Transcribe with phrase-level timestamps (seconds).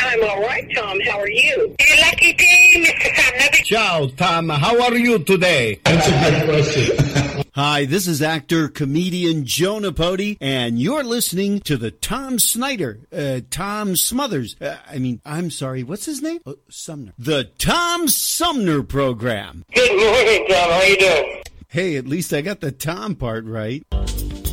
[0.00, 1.00] I'm all right, Tom.
[1.00, 1.76] How are you?
[1.78, 3.16] A lucky day, Mr.
[3.16, 3.64] Sumner.
[3.64, 4.48] Ciao, Tom.
[4.48, 5.80] How are you today?
[5.84, 7.44] That's a good question.
[7.54, 13.40] Hi, this is actor, comedian Joe Napodi, and you're listening to the Tom Snyder, uh,
[13.48, 14.56] Tom Smothers.
[14.60, 16.40] Uh, I mean, I'm sorry, what's his name?
[16.44, 17.12] Oh, Sumner.
[17.16, 19.64] The Tom Sumner Program.
[19.72, 20.70] Good morning, Tom.
[20.70, 21.42] How you doing?
[21.68, 23.84] Hey, at least I got the Tom part right.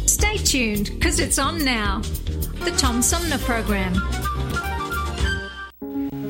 [0.06, 2.02] Stay tuned, because it's on now.
[2.64, 3.96] The Tom Sumner Program.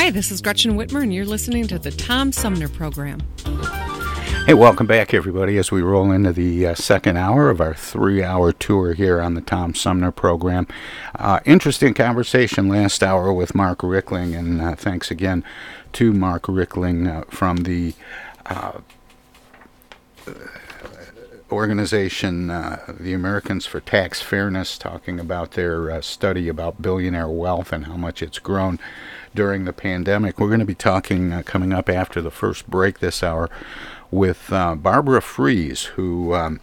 [0.00, 3.20] Hi, this is Gretchen Whitmer, and you're listening to the Tom Sumner Program.
[4.46, 8.22] Hey, welcome back, everybody, as we roll into the uh, second hour of our three
[8.22, 10.66] hour tour here on the Tom Sumner program.
[11.16, 15.44] Uh, interesting conversation last hour with Mark Rickling, and uh, thanks again
[15.92, 17.92] to Mark Rickling uh, from the
[18.46, 18.80] uh,
[21.50, 27.86] organization, uh, the Americans for Tax Fairness, talking about their study about billionaire wealth and
[27.86, 28.78] how much it's grown
[29.34, 30.38] during the pandemic.
[30.38, 33.48] We're going to be talking coming up after the first break this hour
[34.10, 36.60] with uh, Barbara Freese, who um,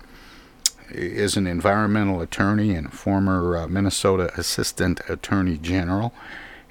[0.90, 6.14] is an environmental attorney and former uh, Minnesota Assistant Attorney General.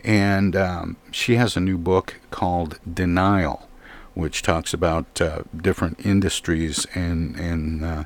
[0.04, 3.68] And um, she has a new book called Denial,
[4.16, 8.04] which talks about uh, different industries and, and uh,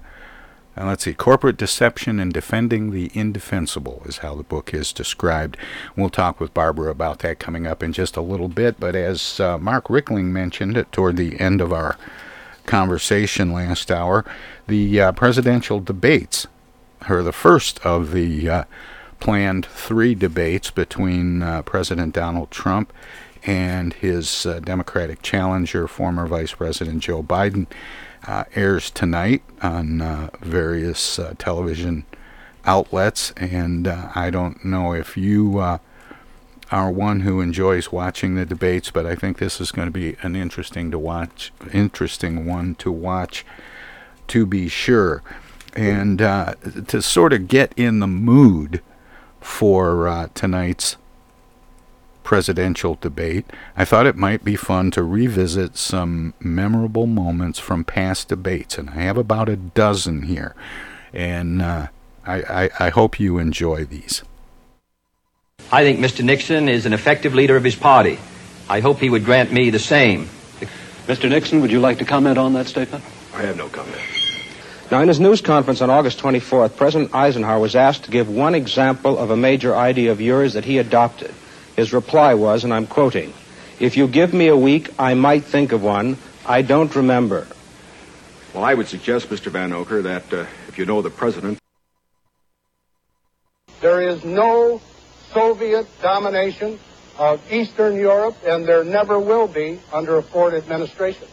[0.76, 5.56] let's see, corporate deception and defending the indefensible is how the book is described.
[5.96, 8.80] We'll talk with Barbara about that coming up in just a little bit.
[8.80, 11.96] But as uh, Mark Rickling mentioned toward the end of our
[12.66, 14.24] conversation last hour,
[14.66, 16.46] the uh, presidential debates
[17.08, 18.64] are the first of the uh,
[19.20, 22.92] planned three debates between uh, President Donald Trump
[23.44, 27.66] and his uh, Democratic challenger, former Vice President Joe Biden,
[28.26, 32.04] uh, airs tonight on uh, various television
[32.64, 33.32] outlets.
[33.36, 35.58] And I don't know if you
[36.70, 40.16] are one who enjoys watching the debates, but I think this is going to be
[40.22, 43.44] an interesting to watch, interesting one to watch,
[44.28, 45.22] to be sure,
[45.74, 46.54] and uh,
[46.86, 48.82] to sort of get in the mood
[49.40, 50.96] for uh, tonight's
[52.22, 53.46] presidential debate.
[53.76, 58.90] I thought it might be fun to revisit some memorable moments from past debates, and
[58.90, 60.54] I have about a dozen here,
[61.12, 61.88] and uh,
[62.26, 64.22] I, I, I hope you enjoy these.
[65.72, 66.24] I think Mr.
[66.24, 68.18] Nixon is an effective leader of his party.
[68.68, 70.26] I hope he would grant me the same.
[71.06, 71.28] Mr.
[71.28, 73.04] Nixon, would you like to comment on that statement?
[73.34, 74.00] I have no comment.
[74.90, 78.56] Now, in his news conference on August 24th, President Eisenhower was asked to give one
[78.56, 81.32] example of a major idea of yours that he adopted.
[81.76, 83.32] His reply was, and I'm quoting,
[83.78, 86.18] If you give me a week, I might think of one.
[86.46, 87.46] I don't remember.
[88.54, 89.50] Well, I would suggest, Mr.
[89.52, 91.58] Vanocur, that uh, if you know the president.
[93.80, 94.80] There is no
[95.32, 96.78] Soviet domination
[97.16, 101.28] of Eastern Europe, and there never will be under a Ford administration.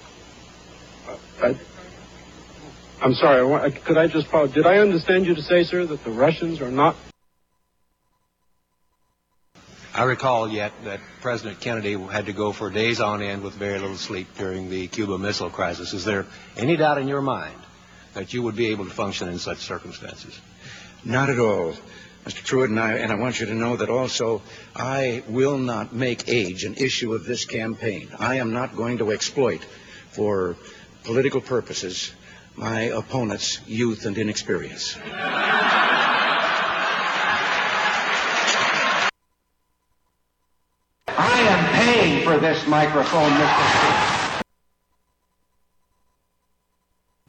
[1.08, 4.48] Uh, I, am sorry, could I just follow?
[4.48, 6.96] Did I understand you to say, sir, that the Russians are not?
[9.98, 13.80] I recall yet that President Kennedy had to go for days on end with very
[13.80, 15.92] little sleep during the Cuba Missile Crisis.
[15.92, 17.60] Is there any doubt in your mind
[18.14, 20.40] that you would be able to function in such circumstances?
[21.04, 21.74] Not at all.
[22.26, 22.44] Mr.
[22.44, 24.44] Trewhitt, and I, and I want you to know that also
[24.76, 28.10] I will not make age an issue of this campaign.
[28.20, 29.64] I am not going to exploit
[30.12, 30.58] for
[31.06, 32.14] political purposes
[32.56, 34.96] my opponent's youth and inexperience.
[41.20, 43.80] I am paying for this microphone, Mr.
[43.80, 44.44] Speaker.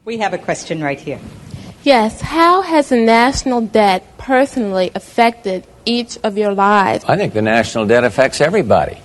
[0.03, 1.19] We have a question right here.
[1.83, 2.19] Yes.
[2.19, 7.05] How has the national debt personally affected each of your lives?
[7.05, 8.97] I think the national debt affects everybody.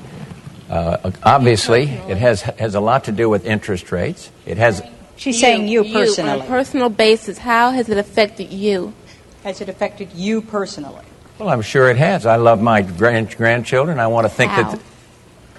[0.69, 4.31] Uh, obviously, it has has a lot to do with interest rates.
[4.47, 4.83] It has.
[5.17, 6.31] She's saying you personally.
[6.33, 8.93] on a personal basis, how has it affected you?
[9.45, 11.05] Has it affected you personally?
[11.39, 12.27] Well, I'm sure it has.
[12.27, 14.01] I love my grand, grandchildren.
[14.01, 14.73] I want to think How?
[14.73, 14.81] that.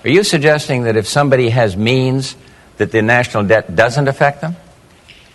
[0.05, 2.35] Are you suggesting that if somebody has means,
[2.77, 4.55] that the national debt doesn't affect them?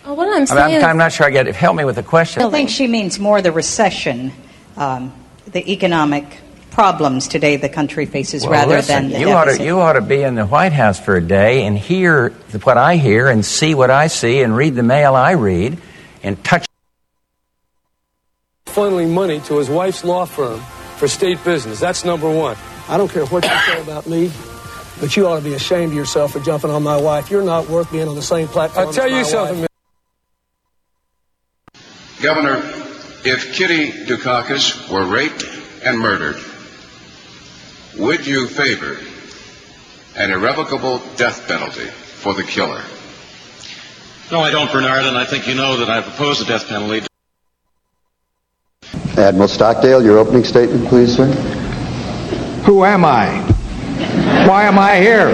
[0.05, 1.55] Oh, what I'm I mean, saying I'm, I'm not sure I get it.
[1.55, 2.41] Help me with the question.
[2.41, 4.31] I think she means more the recession,
[4.77, 5.13] um,
[5.45, 6.25] the economic
[6.71, 9.59] problems today the country faces Well, rather listen, than the you ought deficit.
[9.59, 12.29] to you ought to be in the White House for a day and hear
[12.63, 15.77] what I hear and see what I see and read the mail I read
[16.23, 16.65] and touch.
[18.67, 20.61] funneling money to his wife's law firm
[20.95, 21.81] for state business.
[21.81, 22.55] That's number one.
[22.87, 24.31] I don't care what you say about me,
[25.01, 27.31] but you ought to be ashamed of yourself for jumping on my wife.
[27.31, 28.87] You're not worth being on the same platform.
[28.87, 29.59] I'll tell as my you something.
[29.61, 29.67] wife.
[32.21, 32.57] Governor,
[33.25, 35.43] if Kitty Dukakis were raped
[35.83, 36.39] and murdered,
[37.97, 38.99] would you favor
[40.15, 42.83] an irrevocable death penalty for the killer?
[44.31, 47.07] No, I don't, Bernard, and I think you know that I've opposed the death penalty.
[49.17, 51.25] Admiral Stockdale, your opening statement, please, sir.
[52.65, 53.50] Who am I?
[54.47, 55.29] Why am I here?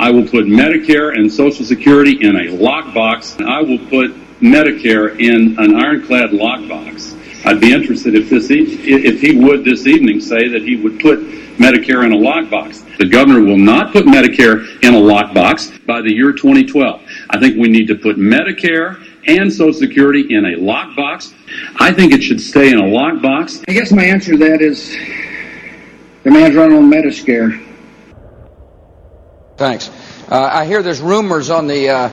[0.00, 3.44] I will put Medicare and Social Security in a lockbox.
[3.44, 7.14] I will put Medicare in an ironclad lockbox.
[7.46, 11.00] I'd be interested if this e- if he would this evening say that he would
[11.00, 11.20] put
[11.58, 12.84] Medicare in a lockbox.
[12.98, 17.02] The governor will not put Medicare in a lockbox by the year 2012.
[17.30, 21.34] I think we need to put Medicare and Social Security in a lockbox.
[21.78, 23.62] I think it should stay in a lockbox.
[23.68, 24.96] I guess my answer to that is
[26.22, 27.64] the man's running on Mediscare.
[29.56, 29.90] Thanks.
[30.30, 31.88] Uh, I hear there's rumors on the.
[31.88, 32.10] Uh...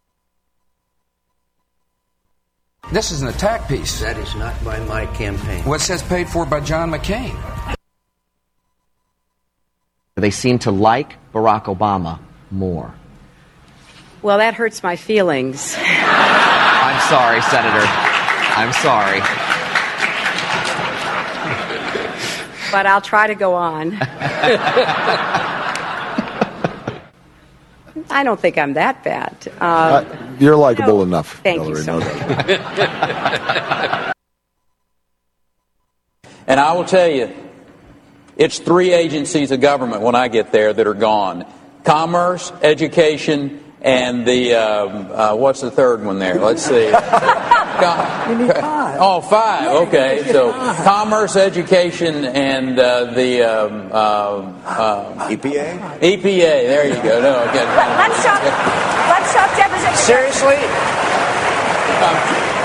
[2.91, 3.99] This is an attack piece.
[4.01, 5.63] That is not by my campaign.
[5.63, 7.35] What says paid for by John McCain?
[10.15, 12.19] They seem to like Barack Obama
[12.51, 12.93] more.
[14.21, 15.77] Well, that hurts my feelings.
[17.05, 17.85] I'm sorry, Senator.
[18.57, 19.19] I'm sorry.
[22.71, 23.95] But I'll try to go on.
[28.09, 29.37] I don't think I'm that bad.
[29.61, 30.03] Uh,
[30.39, 32.15] You're likable enough, thank you so no much.
[36.47, 37.31] And I will tell you,
[38.35, 41.45] it's three agencies of government when I get there that are gone
[41.83, 46.39] commerce, education, and the, um, uh, what's the third one there?
[46.39, 46.91] Let's see.
[47.77, 49.87] Oh, five.
[49.87, 50.23] Okay.
[50.31, 50.53] So
[50.85, 55.99] commerce, education, and uh, the um, um, uh, EPA.
[55.99, 56.23] EPA.
[56.23, 57.21] There you go.
[57.21, 57.65] No, okay.
[57.65, 58.41] Let's stop.
[59.09, 59.95] Let's stop deposition.
[59.97, 60.55] Seriously?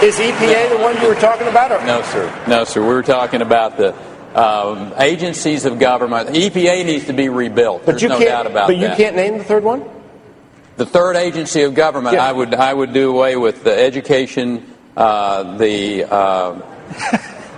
[0.06, 1.72] Is EPA the one you were talking about?
[1.72, 1.84] Or?
[1.84, 2.44] No, sir.
[2.46, 2.80] No, sir.
[2.80, 3.92] We were talking about the
[4.40, 6.28] um, agencies of government.
[6.28, 7.82] The EPA needs to be rebuilt.
[7.84, 8.30] But There's you no can't.
[8.30, 8.78] doubt about that.
[8.78, 9.84] but you can't name the third one.
[10.80, 12.24] The third agency of government, Yeah.
[12.24, 14.64] I would I would do away with the education,
[14.96, 16.58] uh, the uh,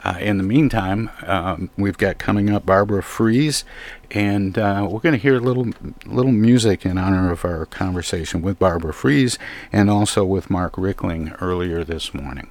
[0.03, 3.65] Uh, in the meantime, um, we've got coming up Barbara Freese,
[4.11, 5.67] and we're going to hear a little
[6.05, 9.39] little music in honor of our conversation with Barbara Freese
[9.71, 12.47] and also with Mark Rickling earlier this morning.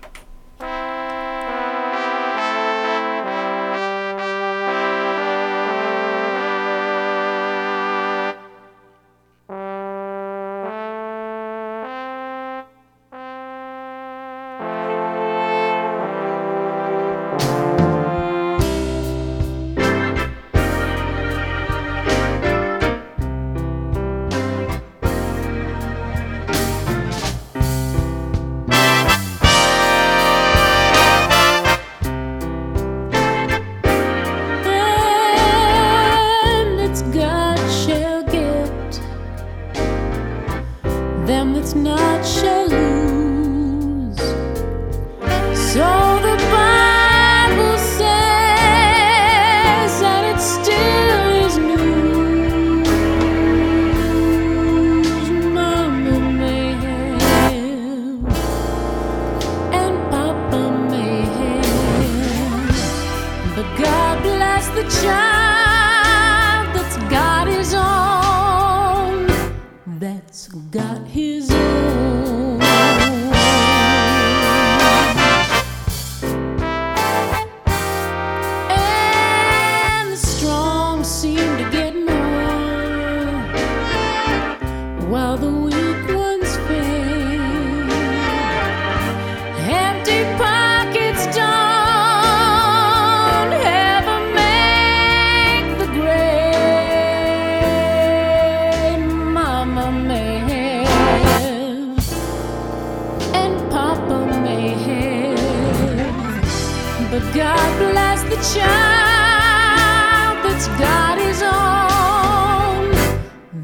[107.35, 112.93] God bless the child that's God is own.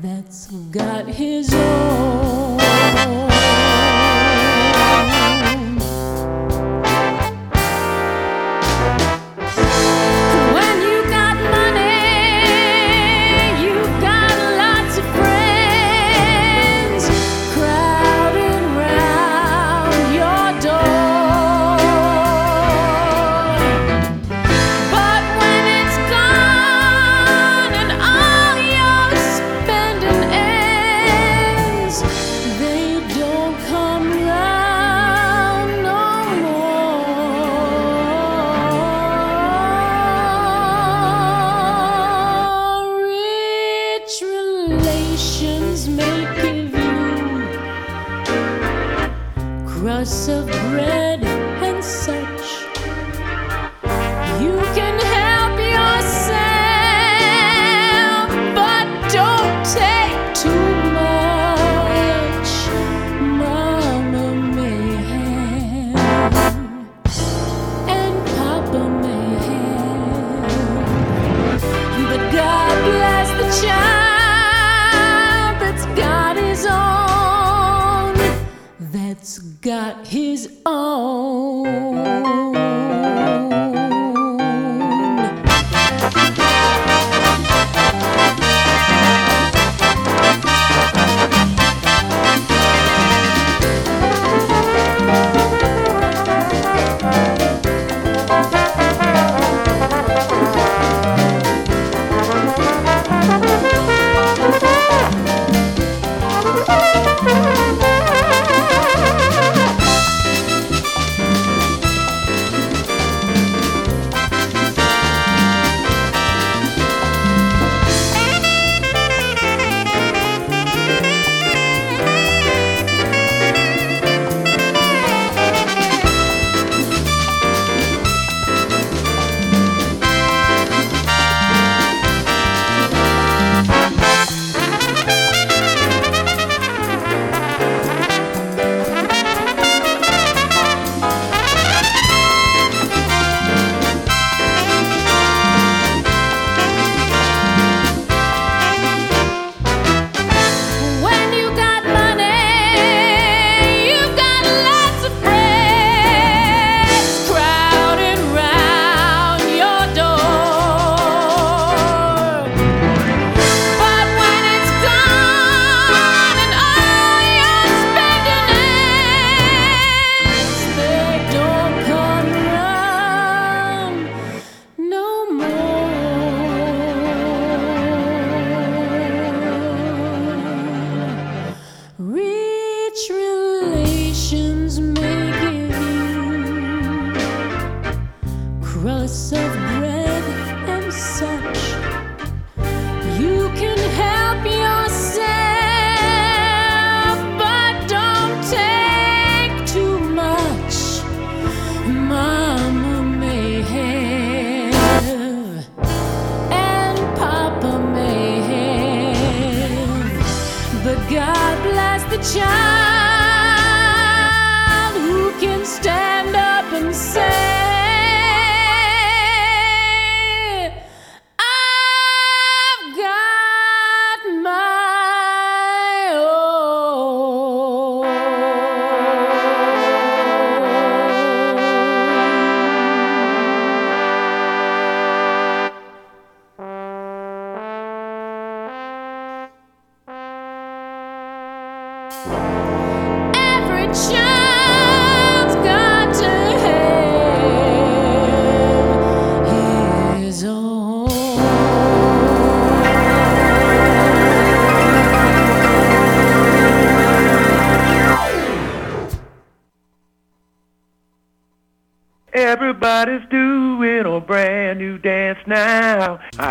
[0.01, 1.02] That's God.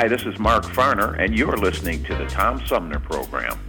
[0.01, 3.60] Hi, this is Mark Farner, and you're listening to the Tom Sumner Program.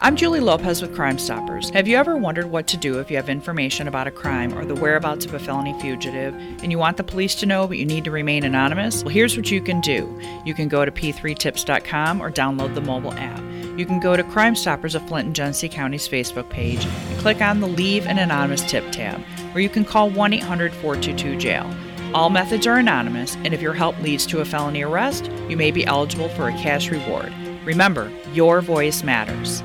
[0.00, 1.70] I'm Julie Lopez with Crime Stoppers.
[1.70, 4.64] Have you ever wondered what to do if you have information about a crime or
[4.64, 7.86] the whereabouts of a felony fugitive and you want the police to know but you
[7.86, 9.04] need to remain anonymous?
[9.04, 10.20] Well, here's what you can do.
[10.44, 13.40] You can go to p3tips.com or download the mobile app.
[13.78, 17.40] You can go to Crime Stoppers of Flint and Genesee County's Facebook page and click
[17.40, 19.22] on the Leave an Anonymous Tip tab,
[19.54, 21.72] or you can call 1 800 422 jail.
[22.12, 25.70] All methods are anonymous, and if your help leads to a felony arrest, you may
[25.70, 27.32] be eligible for a cash reward.
[27.64, 29.62] Remember, your voice matters.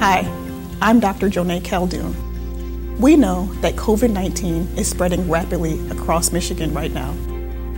[0.00, 0.30] Hi,
[0.82, 1.30] I'm Dr.
[1.30, 2.14] Joneigh Khaldun.
[2.98, 7.14] We know that COVID 19 is spreading rapidly across Michigan right now.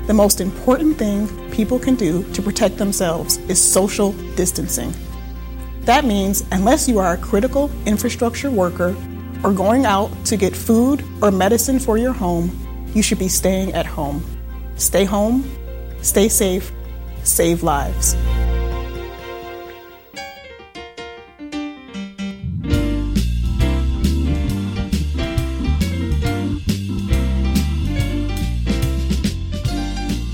[0.08, 4.92] The most important thing people can do to protect themselves is social distancing.
[5.82, 8.96] That means, unless you are a critical infrastructure worker
[9.44, 12.50] or going out to get food or medicine for your home,
[12.94, 14.24] you should be staying at home.
[14.76, 15.44] Stay home,
[16.02, 16.72] stay safe,
[17.24, 18.16] save lives.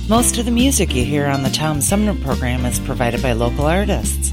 [0.08, 3.66] Most of the music you hear on the Tom Sumner program is provided by local
[3.66, 4.32] artists.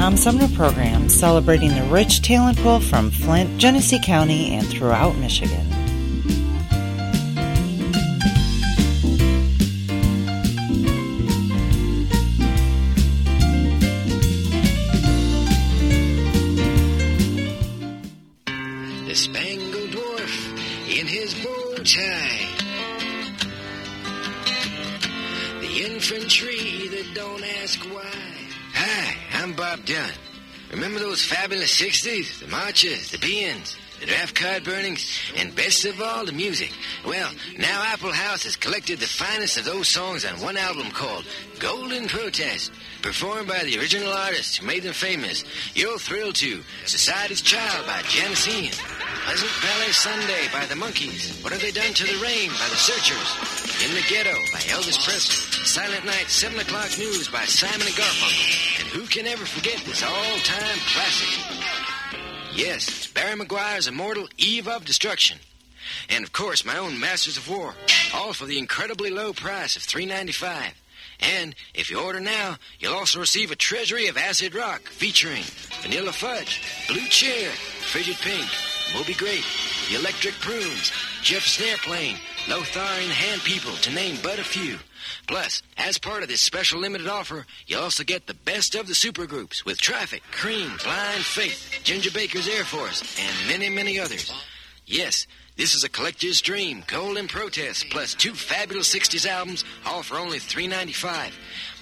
[0.00, 5.69] Tom Sumner program celebrating the rich talent pool from Flint, Genesee County, and throughout Michigan.
[30.80, 32.40] Remember those fabulous 60s?
[32.40, 36.72] The marches, the peons, the draft card burnings, and best of all, the music.
[37.06, 41.26] Well, now Apple House has collected the finest of those songs on one album called
[41.58, 45.44] Golden Protest, performed by the original artists who made them famous.
[45.74, 48.72] You'll thrill to Society's Child by Janis Ian,
[49.26, 52.80] Pleasant Valley Sunday by the Monkees, What Have They Done to the Rain by the
[52.80, 57.94] Searchers, In the Ghetto by Elvis Presley, Silent Night 7 O'Clock News by Simon and
[57.94, 61.99] Garfunkel, and who can ever forget this all-time classic?
[62.54, 65.38] Yes, it's Barry McGuire's immortal Eve of Destruction.
[66.08, 67.74] And of course, my own Masters of War,
[68.12, 70.72] all for the incredibly low price of $3.95.
[71.20, 75.42] And if you order now, you'll also receive a treasury of acid rock featuring
[75.82, 78.48] Vanilla Fudge, Blue Cheer, Frigid Pink,
[78.94, 79.44] Moby Grape,
[79.88, 82.16] The Electric Prunes, Jefferson Airplane,
[82.48, 84.78] Lothar and Hand People, to name but a few.
[85.26, 88.92] Plus, as part of this special limited offer, you'll also get the best of the
[88.92, 94.32] supergroups with Traffic, Cream, Blind Faith, Ginger Baker's Air Force, and many, many others.
[94.86, 100.16] Yes, this is a collector's dream, Golden Protest, plus two fabulous 60s albums, all for
[100.16, 101.32] only $3.95.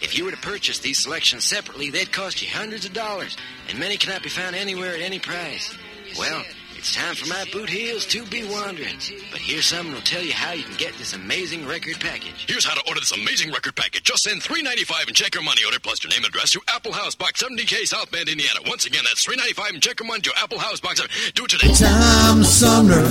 [0.02, 3.36] If you were to purchase these selections separately, they'd cost you hundreds of dollars,
[3.68, 5.76] and many cannot be found anywhere at any price.
[6.18, 6.42] Well,
[6.78, 8.94] it's time for my boot heels to be wandering.
[9.32, 12.46] But here's something that'll tell you how you can get this amazing record package.
[12.46, 14.04] Here's how to order this amazing record package.
[14.04, 16.92] Just send $3.95 and check your money order plus your name and address to Apple
[16.92, 18.60] House Box 70K South Bend, Indiana.
[18.66, 21.02] Once again, that's $3.95 and check your money to Apple House Box.
[21.34, 21.72] Do it today.
[21.74, 23.02] Tom Sumner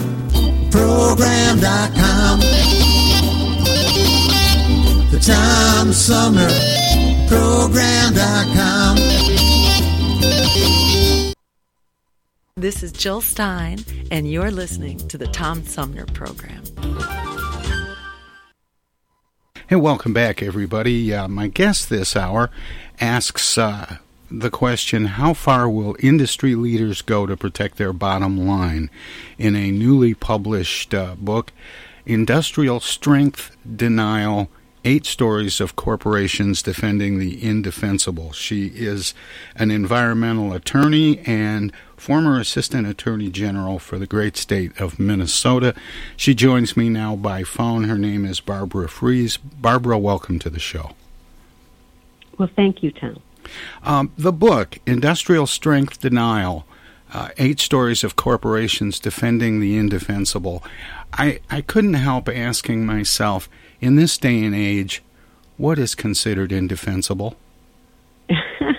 [0.72, 2.40] Program.com.
[5.12, 6.48] The Tom Sumner
[7.28, 9.07] Program.com.
[12.58, 16.64] This is Jill Stein, and you're listening to the Tom Sumner Program.
[19.68, 21.14] Hey, welcome back, everybody.
[21.14, 22.50] Uh, my guest this hour
[23.00, 23.98] asks uh,
[24.32, 28.90] the question How far will industry leaders go to protect their bottom line?
[29.38, 31.52] In a newly published uh, book,
[32.08, 34.50] Industrial Strength Denial
[34.84, 38.32] Eight Stories of Corporations Defending the Indefensible.
[38.32, 39.14] She is
[39.56, 45.76] an environmental attorney and former Assistant Attorney General for the great state of Minnesota.
[46.16, 47.84] She joins me now by phone.
[47.84, 49.38] Her name is Barbara Freese.
[49.38, 50.92] Barbara, welcome to the show.
[52.38, 53.20] Well, thank you, Tom.
[53.84, 56.66] Um, the book, Industrial Strength Denial
[57.14, 60.64] uh, Eight Stories of Corporations Defending the Indefensible.
[61.14, 65.02] I, I couldn't help asking myself, in this day and age,
[65.58, 67.36] what is considered indefensible?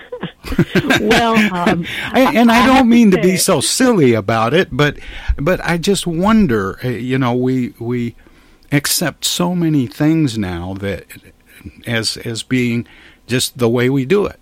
[1.01, 4.69] well, um, I, and I, I don't mean to, to be so silly about it,
[4.71, 4.99] but
[5.37, 6.79] but I just wonder.
[6.85, 8.15] Uh, you know, we we
[8.73, 11.07] accept so many things now that
[11.87, 12.87] as as being
[13.27, 14.41] just the way we do it.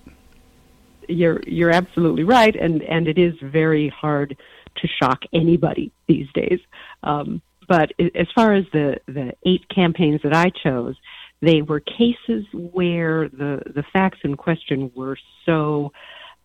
[1.09, 4.37] You're you're absolutely right, and and it is very hard
[4.77, 6.61] to shock anybody these days.
[7.03, 10.97] Um, but as far as the the eight campaigns that I chose,
[11.41, 15.93] they were cases where the the facts in question were so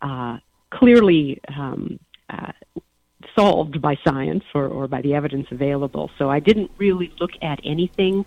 [0.01, 0.37] uh,
[0.69, 1.99] clearly um,
[2.29, 2.51] uh,
[3.35, 6.09] solved by science or, or by the evidence available.
[6.17, 8.25] So I didn't really look at anything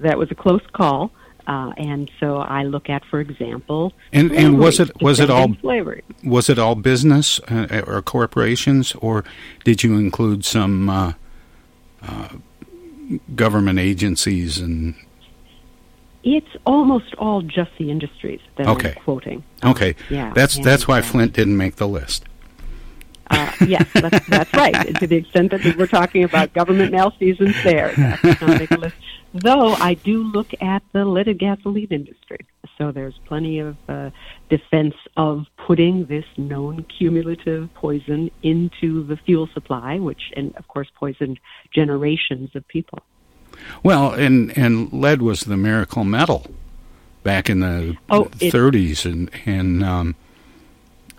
[0.00, 1.10] that was a close call.
[1.46, 5.54] Uh, and so I look at, for example, and and was it was it all
[5.60, 6.02] slavery?
[6.24, 9.24] Was it all business uh, or corporations, or
[9.62, 11.12] did you include some uh,
[12.02, 12.28] uh
[13.34, 14.94] government agencies and?
[16.24, 18.94] It's almost all just the industries that okay.
[18.96, 19.44] I'm quoting.
[19.62, 22.24] Okay, yeah, that's that's why uh, Flint didn't make the list.
[23.30, 24.96] Uh, yes, that's, that's right.
[24.96, 28.96] to the extent that we're talking about government malfeasance there, that's not make a list.
[29.34, 32.38] Though I do look at the leaded gasoline industry,
[32.78, 34.10] so there's plenty of uh,
[34.48, 40.88] defense of putting this known cumulative poison into the fuel supply, which, and of course,
[40.94, 41.40] poisoned
[41.74, 43.00] generations of people.
[43.82, 46.46] Well, and and lead was the miracle metal
[47.22, 50.14] back in the oh, 30s, and and um,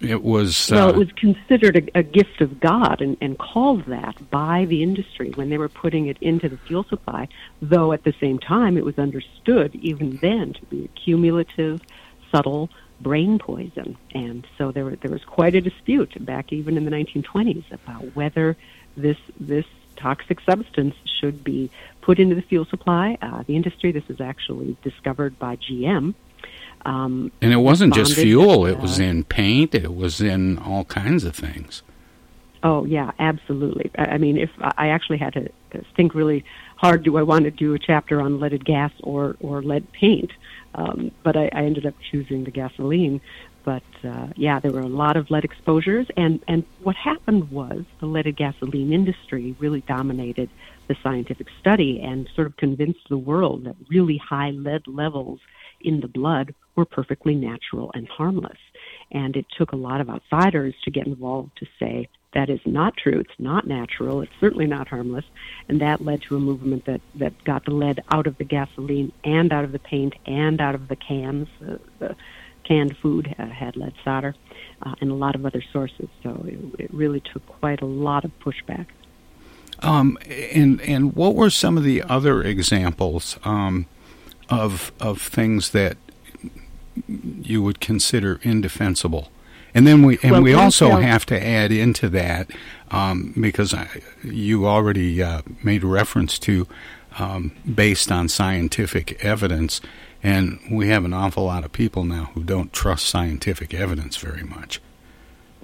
[0.01, 3.85] it was well, uh, it was considered a, a gift of God and, and called
[3.85, 7.27] that by the industry when they were putting it into the fuel supply.
[7.61, 11.81] Though at the same time, it was understood even then to be a cumulative,
[12.31, 12.69] subtle
[13.01, 17.71] brain poison, and so there there was quite a dispute back even in the 1920s
[17.71, 18.55] about whether
[18.95, 21.69] this this toxic substance should be
[22.01, 23.17] put into the fuel supply.
[23.21, 26.13] Uh, the industry, this was actually discovered by GM
[26.85, 29.73] um, and it wasn't just fuel; it was in paint.
[29.73, 31.81] It was in all kinds of things.
[32.63, 33.89] Oh yeah, absolutely.
[33.97, 35.49] I mean, if I actually had to
[35.95, 36.45] think really
[36.77, 40.31] hard, do I want to do a chapter on leaded gas or or lead paint?
[40.75, 43.19] Um, but I, I ended up choosing the gasoline.
[43.65, 47.83] But uh, yeah, there were a lot of lead exposures, and and what happened was
[47.99, 50.49] the leaded gasoline industry really dominated
[50.87, 55.39] the scientific study and sort of convinced the world that really high lead levels
[55.81, 58.57] in the blood were perfectly natural and harmless.
[59.11, 62.97] And it took a lot of outsiders to get involved to say that is not
[62.97, 63.19] true.
[63.19, 64.21] It's not natural.
[64.21, 65.25] It's certainly not harmless.
[65.69, 69.11] And that led to a movement that, that got the lead out of the gasoline
[69.23, 71.47] and out of the paint and out of the cans.
[71.65, 72.15] Uh, the
[72.67, 74.35] canned food had lead solder
[74.81, 76.09] uh, and a lot of other sources.
[76.23, 78.87] So it, it really took quite a lot of pushback.
[79.79, 83.85] Um, and and what were some of the other examples um,
[84.49, 85.97] of of things that
[87.07, 89.29] you would consider indefensible.
[89.73, 92.49] And then we and well, we also have to add into that
[92.91, 93.89] um, because I,
[94.23, 96.65] you already uh, made reference to
[97.19, 99.81] um, based on scientific evidence,
[100.23, 104.43] and we have an awful lot of people now who don't trust scientific evidence very
[104.43, 104.81] much.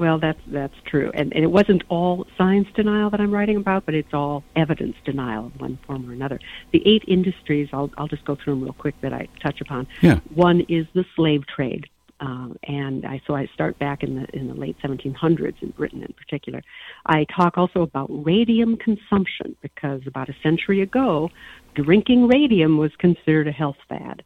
[0.02, 3.86] Well, that's that's true, and, and it wasn't all science denial that I'm writing about,
[3.86, 6.40] but it's all evidence denial one form or another.
[6.72, 9.88] The eight industries, I'll I'll just go through them real quick that I touch upon.
[10.02, 10.20] Yeah.
[10.34, 11.88] One is the slave trade,
[12.20, 16.02] uh, and I so I start back in the in the late 1700s in Britain
[16.02, 16.64] in particular.
[17.06, 21.30] I talk also about radium consumption because about a century ago,
[21.76, 24.24] drinking radium was considered a health fad.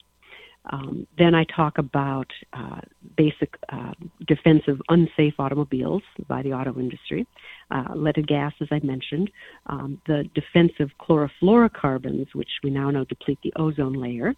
[0.71, 2.81] Um, then I talk about uh,
[3.15, 3.93] basic uh,
[4.27, 7.27] defense of unsafe automobiles by the auto industry,
[7.71, 9.29] uh, leaded gas, as I mentioned,
[9.67, 14.35] um, the defense of chlorofluorocarbons, which we now know deplete the ozone layer.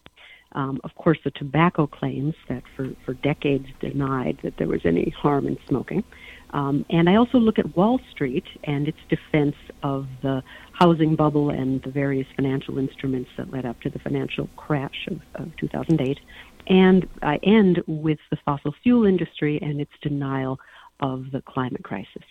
[0.54, 5.10] Um, of course, the tobacco claims that for, for decades denied that there was any
[5.10, 6.04] harm in smoking.
[6.52, 11.50] Um, and I also look at Wall Street and its defense of the housing bubble
[11.50, 16.20] and the various financial instruments that led up to the financial crash of, of 2008.
[16.68, 20.60] And I end with the fossil fuel industry and its denial
[21.00, 22.24] of the climate crisis.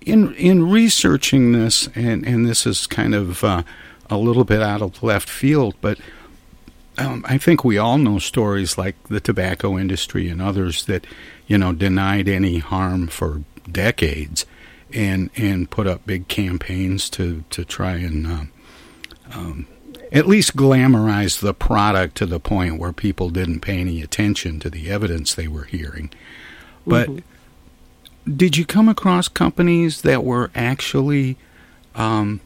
[0.00, 3.62] In in researching this, and, and this is kind of uh,
[4.10, 5.98] a little bit out of left field, but
[6.98, 11.06] um, I think we all know stories like the tobacco industry and others that,
[11.46, 14.46] you know, denied any harm for decades
[14.92, 18.52] and and put up big campaigns to to try and um,
[19.32, 19.66] um,
[20.12, 24.70] at least glamorize the product to the point where people didn't pay any attention to
[24.70, 26.10] the evidence they were hearing.
[26.86, 28.36] But mm-hmm.
[28.36, 31.36] did you come across companies that were actually
[31.96, 32.40] um,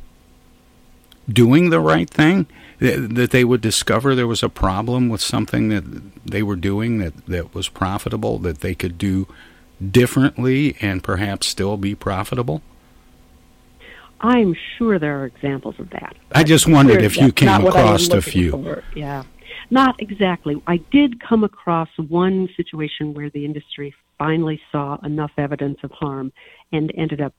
[1.28, 2.46] doing the right thing?
[2.78, 7.26] That, they would discover there was a problem with something that they were doing that,
[7.26, 9.26] that was profitable, that they could do
[9.90, 12.62] differently and perhaps still be profitable?
[14.20, 16.16] I'm sure there are examples of that.
[16.32, 18.50] I just wondered if you came across a few.
[18.50, 18.82] For.
[18.94, 19.22] Yeah,
[19.70, 20.60] not exactly.
[20.66, 26.32] I did come across one situation where the industry finally saw enough evidence of harm
[26.72, 27.32] and ended up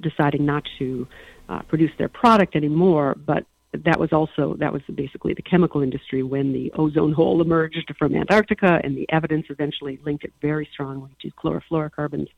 [0.00, 1.06] deciding not to
[1.48, 3.46] uh, produce their product anymore, but
[3.84, 8.14] that was also that was basically the chemical industry when the ozone hole emerged from
[8.14, 12.28] Antarctica, and the evidence eventually linked it very strongly to chlorofluorocarbons.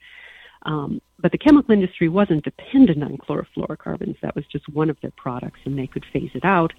[0.63, 4.19] Um, but the chemical industry wasn't dependent on chlorofluorocarbons.
[4.21, 6.73] That was just one of their products, and they could phase it out,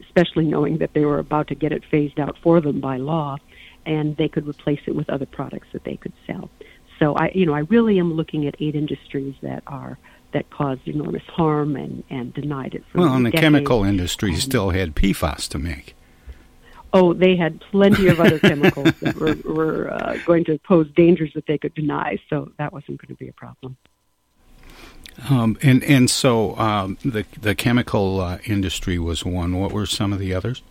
[0.00, 3.36] especially knowing that they were about to get it phased out for them by law,
[3.86, 6.50] and they could replace it with other products that they could sell.
[6.98, 9.98] So I, you know, I really am looking at eight industries that are
[10.32, 12.84] that caused enormous harm and, and denied it.
[12.90, 15.94] For well, and the chemical industry still had PFAS to make.
[16.94, 21.32] Oh, they had plenty of other chemicals that were, were uh, going to pose dangers
[21.34, 23.76] that they could deny, so that wasn't going to be a problem.
[25.28, 29.58] Um, and and so um, the the chemical uh, industry was one.
[29.58, 30.62] What were some of the others?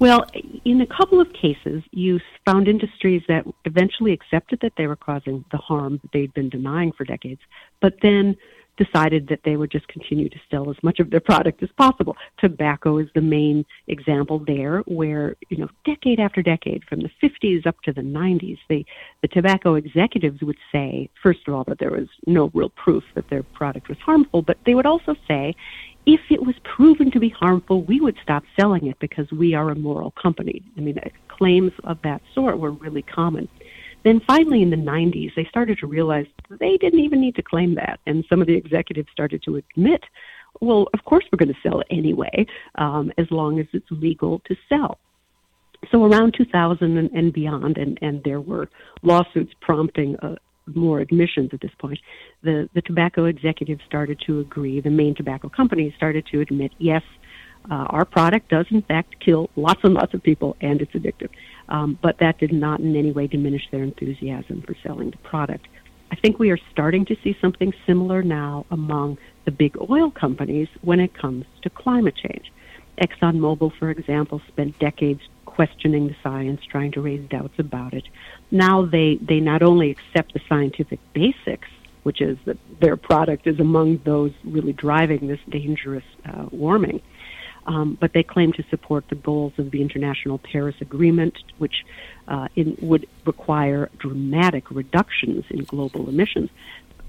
[0.00, 0.24] Well,
[0.64, 5.44] in a couple of cases, you found industries that eventually accepted that they were causing
[5.50, 7.40] the harm that they'd been denying for decades,
[7.80, 8.36] but then
[8.78, 12.16] decided that they would just continue to sell as much of their product as possible.
[12.38, 17.66] Tobacco is the main example there, where you know, decade after decade, from the 50s
[17.66, 18.86] up to the 90s, the
[19.22, 23.28] the tobacco executives would say, first of all, that there was no real proof that
[23.28, 25.54] their product was harmful, but they would also say,
[26.06, 29.70] if it was proven to be harmful, we would stop selling it because we are
[29.70, 30.62] a moral company.
[30.76, 33.48] I mean, claims of that sort were really common.
[34.08, 37.74] Then finally, in the 90s, they started to realize they didn't even need to claim
[37.74, 38.00] that.
[38.06, 40.02] And some of the executives started to admit,
[40.62, 44.40] well, of course we're going to sell it anyway, um, as long as it's legal
[44.46, 44.96] to sell.
[45.92, 48.70] So around 2000 and, and beyond, and, and there were
[49.02, 50.36] lawsuits prompting a,
[50.74, 51.98] more admissions at this point.
[52.42, 54.80] The the tobacco executives started to agree.
[54.80, 57.02] The main tobacco companies started to admit, yes,
[57.70, 61.30] uh, our product does in fact kill lots and lots of people, and it's addictive.
[61.68, 65.68] Um, but that did not in any way diminish their enthusiasm for selling the product.
[66.10, 70.68] I think we are starting to see something similar now among the big oil companies
[70.80, 72.50] when it comes to climate change.
[72.98, 78.04] ExxonMobil, for example, spent decades questioning the science, trying to raise doubts about it.
[78.50, 81.68] Now they, they not only accept the scientific basics,
[82.02, 87.02] which is that their product is among those really driving this dangerous uh, warming,
[87.66, 91.84] um, but they claim to support the goals of the International Paris Agreement, which
[92.28, 96.50] uh, in, would require dramatic reductions in global emissions.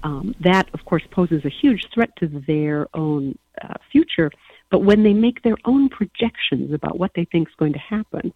[0.02, 4.30] Um, that, of course, poses a huge threat to their own uh, future
[4.70, 8.32] but when they make their own projections about what they think is going to happen,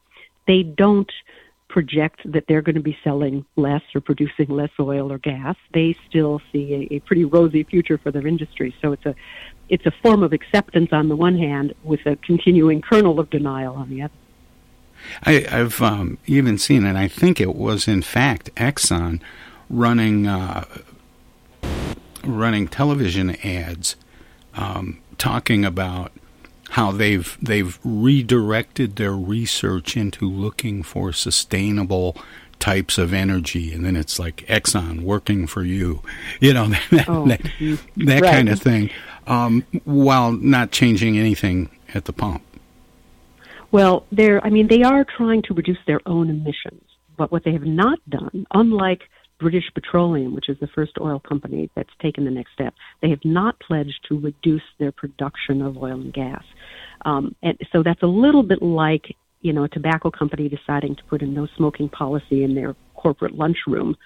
[0.46, 1.10] they don't
[1.68, 5.56] project that they're going to be selling less or producing less oil or gas.
[5.72, 8.74] They still see a, a pretty rosy future for their industry.
[8.82, 9.14] So it's a
[9.68, 13.74] it's a form of acceptance on the one hand, with a continuing kernel of denial
[13.74, 14.12] on the other.
[15.22, 19.20] I, have um, even seen, and I think it was in fact Exxon
[19.68, 20.64] running uh,
[22.24, 23.96] running television ads
[24.54, 26.12] um, talking about
[26.70, 32.16] how they've they've redirected their research into looking for sustainable
[32.58, 36.02] types of energy and then it's like Exxon working for you
[36.40, 38.04] you know that, oh, that, mm-hmm.
[38.06, 38.30] that right.
[38.32, 38.90] kind of thing
[39.26, 42.42] um, while not changing anything at the pump
[43.70, 46.82] well they're I mean they are trying to reduce their own emissions
[47.16, 49.02] but what they have not done unlike
[49.38, 53.24] British Petroleum, which is the first oil company that's taken the next step, they have
[53.24, 56.42] not pledged to reduce their production of oil and gas.
[57.04, 61.04] Um, and so that's a little bit like, you know, a tobacco company deciding to
[61.04, 63.96] put a no smoking policy in their corporate lunchroom,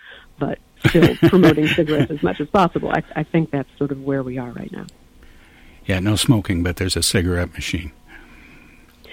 [0.40, 2.90] but still promoting cigarettes as much as possible.
[2.90, 4.86] I, I think that's sort of where we are right now.
[5.88, 7.90] Yeah, no smoking, but there's a cigarette machine.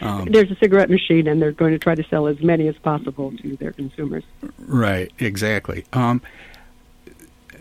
[0.02, 2.76] Um, There's a cigarette machine, and they're going to try to sell as many as
[2.76, 4.26] possible to their consumers.
[4.60, 5.86] Right, exactly.
[5.94, 6.22] Um,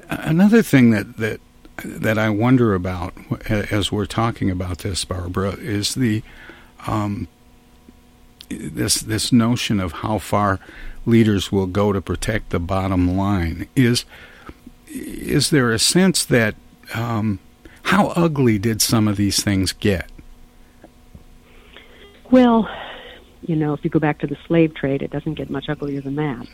[0.09, 1.41] another thing that, that
[1.85, 3.15] that I wonder about
[3.51, 6.23] as we're talking about this, Barbara, is the
[6.87, 7.29] um,
[8.49, 10.59] this this notion of how far
[11.07, 13.69] leaders will go to protect the bottom line.
[13.77, 14.05] Is
[14.89, 16.55] is there a sense that
[16.95, 17.39] um,
[17.85, 20.11] how ugly did some of these things get?
[22.31, 22.69] Well,
[23.43, 26.01] you know, if you go back to the slave trade, it doesn't get much uglier
[26.01, 26.47] than that.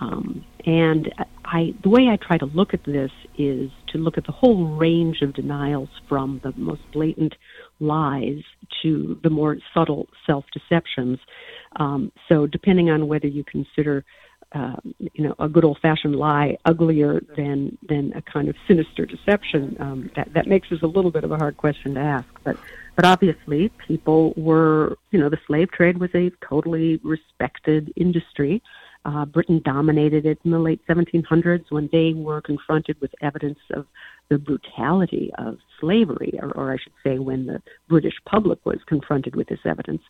[0.00, 1.12] Um, and
[1.44, 4.76] I, the way I try to look at this is to look at the whole
[4.76, 7.34] range of denials from the most blatant
[7.80, 8.42] lies
[8.82, 11.18] to the more subtle self deceptions.
[11.76, 14.04] Um, so, depending on whether you consider
[14.52, 19.76] uh, you know, a good old-fashioned lie uglier than than a kind of sinister deception.
[19.78, 22.28] Um, that that makes this a little bit of a hard question to ask.
[22.42, 22.56] But
[22.96, 28.62] but obviously, people were, you know, the slave trade was a totally respected industry.
[29.04, 33.86] Uh, Britain dominated it in the late 1700s when they were confronted with evidence of
[34.28, 39.34] the brutality of slavery, or, or I should say, when the British public was confronted
[39.34, 40.02] with this evidence.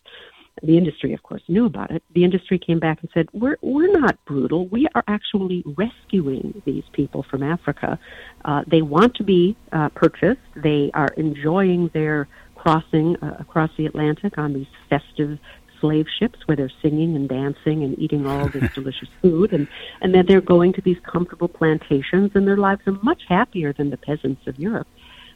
[0.61, 2.03] The industry, of course, knew about it.
[2.13, 4.67] The industry came back and said, "We're we're not brutal.
[4.67, 7.97] We are actually rescuing these people from Africa.
[8.45, 10.41] Uh, they want to be uh, purchased.
[10.55, 15.39] They are enjoying their crossing uh, across the Atlantic on these festive
[15.79, 19.67] slave ships where they're singing and dancing and eating all this delicious food and
[20.01, 23.89] and then they're going to these comfortable plantations and their lives are much happier than
[23.89, 24.87] the peasants of Europe.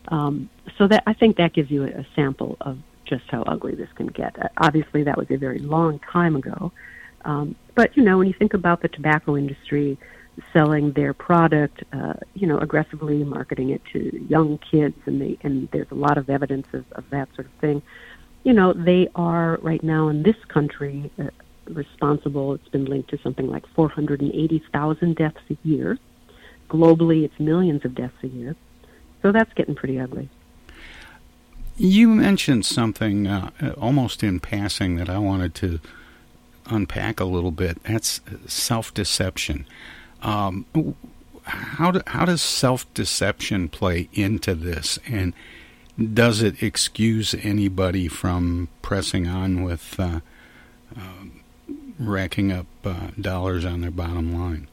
[0.10, 3.76] Um, so that I think that gives you a, a sample of just how ugly
[3.76, 4.38] this can get.
[4.40, 6.72] Uh, obviously, that was a very long time ago.
[7.24, 9.98] Um, but, you know, when you think about the tobacco industry
[10.54, 15.70] selling their product, uh, you know, aggressively marketing it to young kids, and, they, and
[15.72, 17.82] there's a lot of evidence of, of that sort of thing,
[18.44, 21.24] you know, they are right now in this country uh,
[21.68, 22.54] responsible.
[22.54, 25.98] It's been linked to something like 480,000 deaths a year.
[26.70, 28.56] Globally, it's millions of deaths a year.
[29.22, 30.30] So that's getting pretty ugly.
[31.78, 35.80] You mentioned something uh, almost in passing that I wanted to
[36.68, 37.84] unpack a little bit.
[37.84, 39.68] That's self deception.
[40.22, 40.66] Um,
[41.44, 45.34] how do, how does self deception play into this, and
[46.14, 50.22] does it excuse anybody from pressing on with uh,
[50.96, 51.26] uh,
[52.00, 54.68] racking up uh, dollars on their bottom line?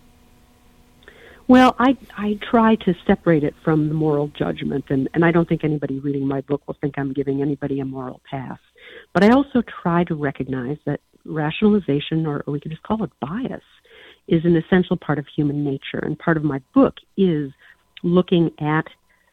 [1.49, 5.49] Well, I I try to separate it from the moral judgment, and and I don't
[5.49, 8.59] think anybody reading my book will think I'm giving anybody a moral pass.
[9.13, 13.63] But I also try to recognize that rationalization, or, we could just call it bias,
[14.29, 17.53] is an essential part of human nature, and part of my book is
[18.03, 18.87] looking at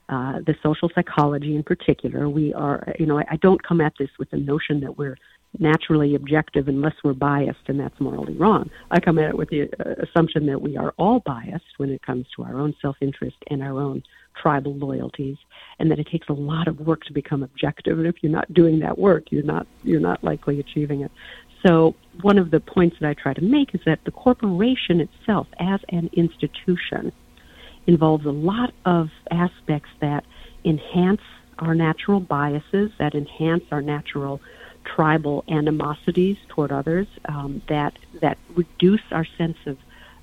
[0.09, 2.29] uh, the social psychology in particular.
[2.29, 5.17] We are, you know, I, I don't come at this with the notion that we're
[5.57, 8.69] naturally objective unless we're biased, and that's morally wrong.
[8.91, 12.01] I come at it with the uh, assumption that we are all biased when it
[12.03, 14.03] comes to our own self interest and our own
[14.39, 15.37] tribal loyalties,
[15.79, 17.97] and that it takes a lot of work to become objective.
[17.97, 21.11] And if you're not doing that work, you're not you're not likely achieving it.
[21.65, 25.47] So one of the points that I try to make is that the corporation itself,
[25.59, 27.11] as an institution,
[27.85, 30.23] involves a lot of aspects that
[30.63, 31.21] enhance
[31.57, 34.39] our natural biases, that enhance our natural
[34.85, 39.77] tribal animosities toward others um, that that reduce our sense of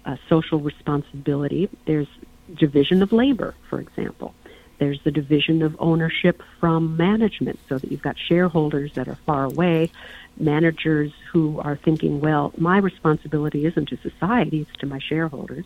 [0.04, 1.68] uh, social responsibility.
[1.86, 2.08] There's
[2.54, 4.34] division of labor, for example.
[4.78, 9.44] There's the division of ownership from management, so that you've got shareholders that are far
[9.44, 9.90] away,
[10.36, 15.64] managers who are thinking, well, my responsibility isn't to society, it's to my shareholders.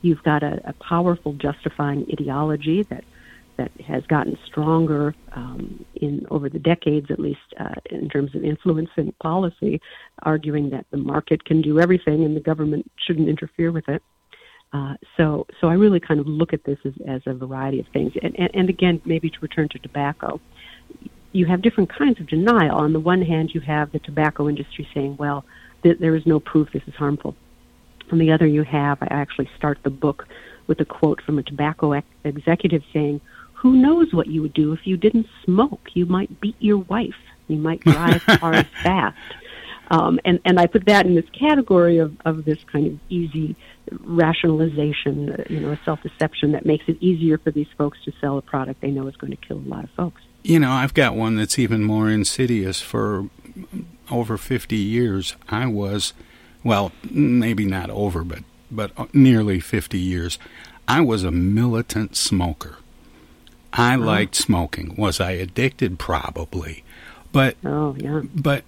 [0.00, 3.04] You've got a, a powerful justifying ideology that
[3.56, 8.44] that has gotten stronger um, in over the decades, at least uh, in terms of
[8.44, 9.80] influencing policy,
[10.22, 14.02] arguing that the market can do everything and the government shouldn't interfere with it.
[14.72, 17.86] Uh, so, so I really kind of look at this as, as a variety of
[17.92, 18.12] things.
[18.22, 20.40] And, and, and again, maybe to return to tobacco,
[21.32, 22.76] you have different kinds of denial.
[22.76, 25.44] On the one hand, you have the tobacco industry saying, well,
[25.82, 27.34] th- there is no proof this is harmful.
[28.12, 30.26] On the other, you have, I actually start the book
[30.66, 33.20] with a quote from a tobacco ex- executive saying,
[33.56, 35.88] who knows what you would do if you didn't smoke?
[35.94, 37.16] You might beat your wife.
[37.48, 39.16] You might drive cars fast.
[39.90, 43.56] Um, and, and I put that in this category of, of this kind of easy
[44.00, 48.36] rationalization, uh, you know, a self-deception that makes it easier for these folks to sell
[48.36, 50.22] a product they know is going to kill a lot of folks.
[50.42, 52.80] You know, I've got one that's even more insidious.
[52.80, 53.28] For
[54.10, 56.12] over 50 years, I was,
[56.64, 58.40] well, maybe not over, but,
[58.70, 60.38] but nearly 50 years,
[60.88, 62.78] I was a militant smoker.
[63.76, 64.94] I liked smoking.
[64.96, 65.98] Was I addicted?
[65.98, 66.84] Probably,
[67.32, 68.64] but oh yeah, but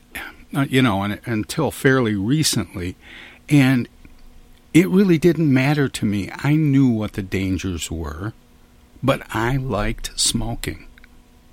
[0.54, 2.96] uh, you know, and, until fairly recently,
[3.48, 3.88] and
[4.74, 6.30] it really didn't matter to me.
[6.36, 8.32] I knew what the dangers were,
[9.02, 10.86] but I liked smoking.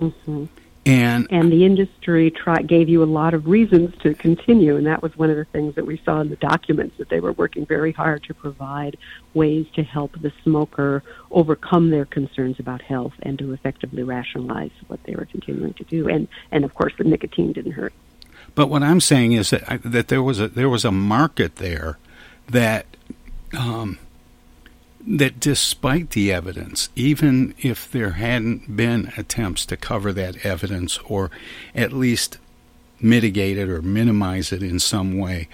[0.02, 0.46] Mm-hmm.
[0.88, 5.02] And and the industry try, gave you a lot of reasons to continue, and that
[5.02, 7.66] was one of the things that we saw in the documents that they were working
[7.66, 8.96] very hard to provide
[9.34, 15.02] ways to help the smoker overcome their concerns about health and to effectively rationalize what
[15.06, 16.08] they were continuing to do.
[16.08, 17.94] And and of course, the nicotine didn't hurt.
[18.54, 21.56] But what I'm saying is that I, that there was a there was a market
[21.56, 21.98] there
[22.48, 22.86] that
[23.58, 23.98] um,
[25.08, 31.30] that despite the evidence, even if there hadn't been attempts to cover that evidence or
[31.76, 32.38] at least
[33.00, 35.48] mitigate it or minimize it in some way,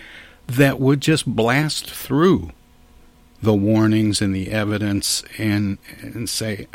[0.47, 2.51] that would just blast through
[3.41, 6.67] the warnings and the evidence and and say,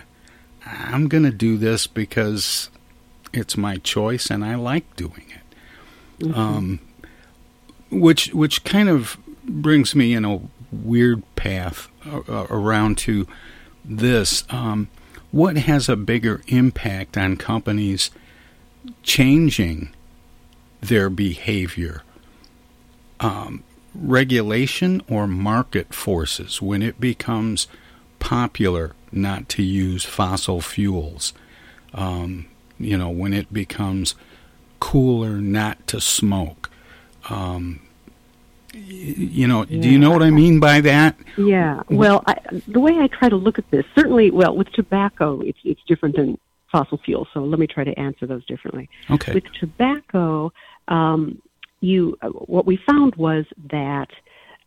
[0.64, 2.70] I'm going to do this because
[3.32, 6.24] it's my choice and I like doing it.
[6.24, 6.38] Mm-hmm.
[6.38, 6.80] Um,
[7.90, 10.40] which which kind of brings me in a
[10.72, 11.88] weird path
[12.28, 13.26] around to
[13.84, 14.44] this.
[14.50, 14.88] Um,
[15.30, 18.10] what has a bigger impact on companies
[19.02, 19.90] changing
[20.80, 22.02] their behavior?
[23.20, 27.66] Um, regulation or market forces when it becomes
[28.18, 31.32] popular not to use fossil fuels?
[31.94, 32.46] Um,
[32.78, 34.14] you know, when it becomes
[34.80, 36.70] cooler not to smoke.
[37.30, 37.80] Um,
[38.76, 39.80] you know, yeah.
[39.80, 41.16] do you know what I mean by that?
[41.36, 41.82] Yeah.
[41.88, 42.36] Well, I,
[42.68, 46.16] the way I try to look at this, certainly, well, with tobacco, it's it's different
[46.16, 46.38] than
[46.70, 47.28] fossil fuels.
[47.32, 48.88] So let me try to answer those differently.
[49.10, 49.34] Okay.
[49.34, 50.52] With tobacco,
[50.88, 51.40] um,
[51.80, 54.08] you what we found was that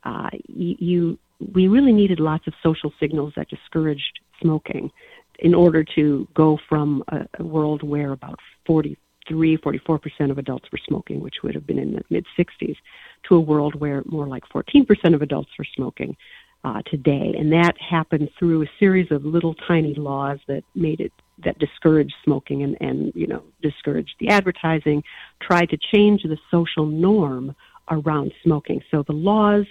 [0.03, 1.17] uh, you,
[1.53, 4.91] we really needed lots of social signals that discouraged smoking
[5.39, 10.65] in order to go from a, a world where about 43, 44 percent of adults
[10.71, 12.75] were smoking, which would have been in the mid 60s,
[13.23, 16.15] to a world where more like 14% of adults are smoking
[16.63, 17.35] uh, today.
[17.37, 21.13] And that happened through a series of little tiny laws that made it
[21.45, 25.03] that discouraged smoking and, and you know discouraged the advertising,
[25.39, 27.55] tried to change the social norm
[27.89, 28.83] around smoking.
[28.91, 29.65] So the laws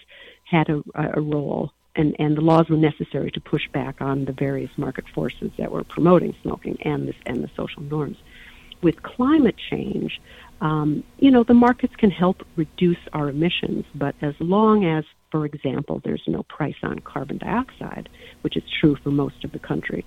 [0.44, 4.32] had a, a role and, and the laws were necessary to push back on the
[4.32, 8.16] various market forces that were promoting smoking and this and the social norms.
[8.82, 10.20] With climate change,
[10.60, 15.44] um, you know, the markets can help reduce our emissions, but as long as, for
[15.44, 18.08] example, there's no price on carbon dioxide,
[18.42, 20.04] which is true for most of the country,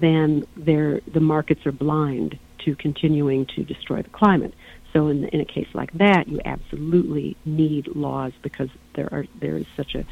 [0.00, 4.52] then the markets are blind to continuing to destroy the climate.
[4.92, 9.56] So in, in a case like that, you absolutely need laws because there are there
[9.56, 10.04] is such a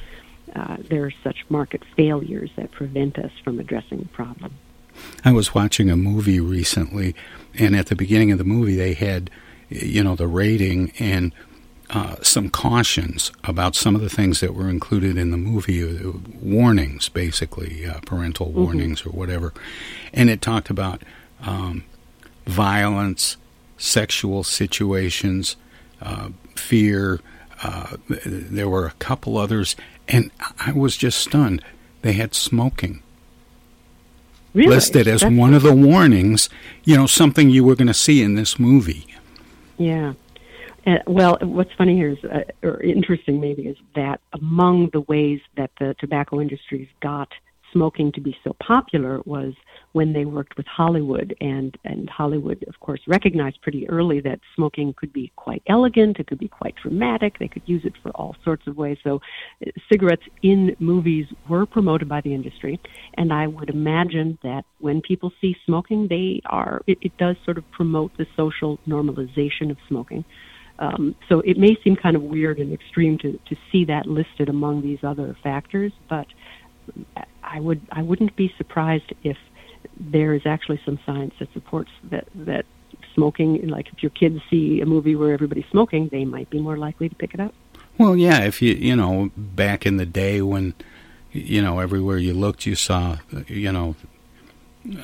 [0.54, 4.54] uh, there are such market failures that prevent us from addressing the problem.
[5.24, 7.14] I was watching a movie recently,
[7.58, 9.30] and at the beginning of the movie, they had
[9.68, 11.32] you know, the rating and
[11.90, 16.12] uh, some cautions about some of the things that were included in the movie, uh,
[16.40, 18.62] warnings, basically, uh, parental mm-hmm.
[18.62, 19.52] warnings or whatever.
[20.12, 21.02] And it talked about
[21.42, 21.84] um,
[22.46, 23.36] violence,
[23.76, 25.56] sexual situations,
[26.00, 27.20] uh, fear.
[27.62, 29.76] Uh, there were a couple others,
[30.08, 31.62] and I was just stunned.
[32.02, 33.02] They had smoking.
[34.54, 34.70] Really?
[34.70, 36.48] listed as That's one of the warnings,
[36.84, 39.04] you know, something you were going to see in this movie.
[39.78, 40.14] Yeah.
[40.86, 45.40] Uh, well, what's funny here is, uh, or interesting maybe, is that among the ways
[45.56, 47.32] that the tobacco industries got
[47.74, 49.52] smoking to be so popular was
[49.92, 54.94] when they worked with Hollywood, and and Hollywood, of course, recognized pretty early that smoking
[54.96, 58.34] could be quite elegant, it could be quite dramatic, they could use it for all
[58.42, 58.96] sorts of ways.
[59.04, 59.20] So,
[59.66, 62.80] uh, cigarettes in movies were promoted by the industry,
[63.18, 67.58] and I would imagine that when people see smoking, they are it, it does sort
[67.58, 70.24] of promote the social normalization of smoking.
[70.78, 74.48] Um, so it may seem kind of weird and extreme to, to see that listed
[74.48, 76.26] among these other factors, but
[77.42, 79.36] I would I wouldn't be surprised if
[79.98, 82.66] there is actually some science that supports that that
[83.14, 86.76] smoking like if your kids see a movie where everybody's smoking, they might be more
[86.76, 87.54] likely to pick it up.
[87.98, 90.74] Well, yeah, if you you know back in the day when
[91.32, 93.96] you know everywhere you looked you saw you know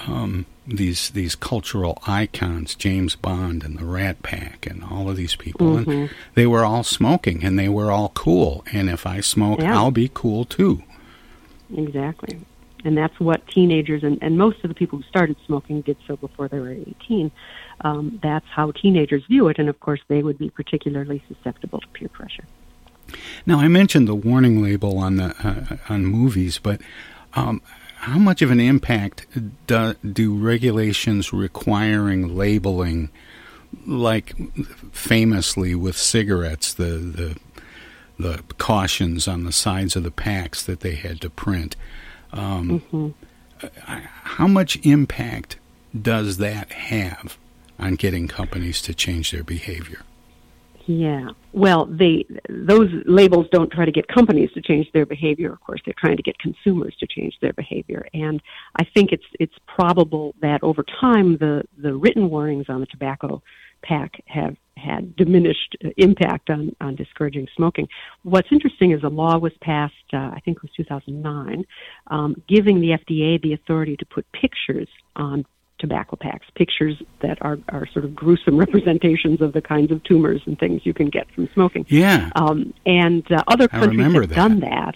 [0.06, 5.36] um, these these cultural icons, James Bond and the Rat Pack and all of these
[5.36, 5.90] people, mm-hmm.
[5.90, 8.64] and they were all smoking and they were all cool.
[8.72, 9.76] And if I smoke, yeah.
[9.76, 10.82] I'll be cool too.
[11.76, 12.40] Exactly.
[12.84, 16.16] And that's what teenagers and, and most of the people who started smoking did so
[16.16, 17.30] before they were 18.
[17.82, 21.88] Um, that's how teenagers view it, and of course, they would be particularly susceptible to
[21.88, 22.44] peer pressure.
[23.46, 26.80] Now, I mentioned the warning label on the uh, on movies, but
[27.34, 27.60] um,
[27.96, 29.26] how much of an impact
[29.66, 33.10] do, do regulations requiring labeling,
[33.86, 34.34] like
[34.92, 37.36] famously with cigarettes, the the
[38.22, 41.76] the cautions on the sides of the packs that they had to print.
[42.32, 43.08] Um, mm-hmm.
[43.86, 45.58] How much impact
[46.00, 47.36] does that have
[47.80, 50.02] on getting companies to change their behavior.
[50.86, 51.30] Yeah.
[51.52, 55.52] Well, they those labels don't try to get companies to change their behavior.
[55.52, 58.06] Of course, they're trying to get consumers to change their behavior.
[58.12, 58.42] And
[58.76, 63.42] I think it's it's probable that over time the the written warnings on the tobacco
[63.82, 67.88] pack have had diminished impact on on discouraging smoking.
[68.22, 71.64] What's interesting is a law was passed, uh, I think it was 2009,
[72.08, 75.44] um, giving the FDA the authority to put pictures on
[75.80, 80.42] tobacco packs, pictures that are, are sort of gruesome representations of the kinds of tumors
[80.46, 81.84] and things you can get from smoking.
[81.88, 82.30] Yeah.
[82.36, 84.34] Um, and uh, other countries have that.
[84.34, 84.94] done that.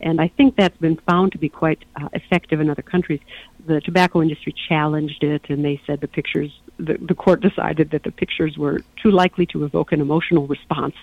[0.00, 3.20] And I think that's been found to be quite uh, effective in other countries.
[3.66, 8.04] The tobacco industry challenged it, and they said the pictures, the, the court decided that
[8.04, 10.94] the pictures were too likely to evoke an emotional response,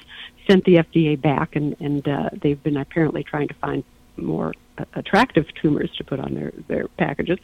[0.47, 3.83] sent the FDA back, and, and uh, they've been apparently trying to find
[4.17, 4.53] more
[4.93, 7.39] attractive tumors to put on their their packages.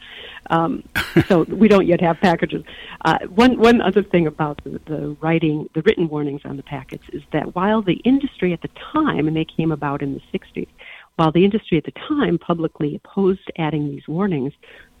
[0.50, 0.84] Um,
[1.28, 2.64] so we don't yet have packages.
[3.04, 7.04] Uh, one one other thing about the, the writing, the written warnings on the packets
[7.12, 10.68] is that while the industry at the time, and they came about in the 60s,
[11.16, 14.52] while the industry at the time publicly opposed adding these warnings,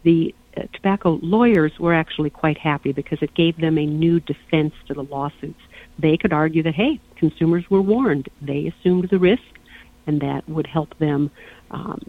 [0.02, 4.74] the uh, tobacco lawyers were actually quite happy because it gave them a new defense
[4.86, 5.60] to the lawsuits.
[5.98, 8.28] They could argue that, hey, consumers were warned.
[8.40, 9.42] They assumed the risk,
[10.06, 11.30] and that would help them
[11.70, 12.02] um,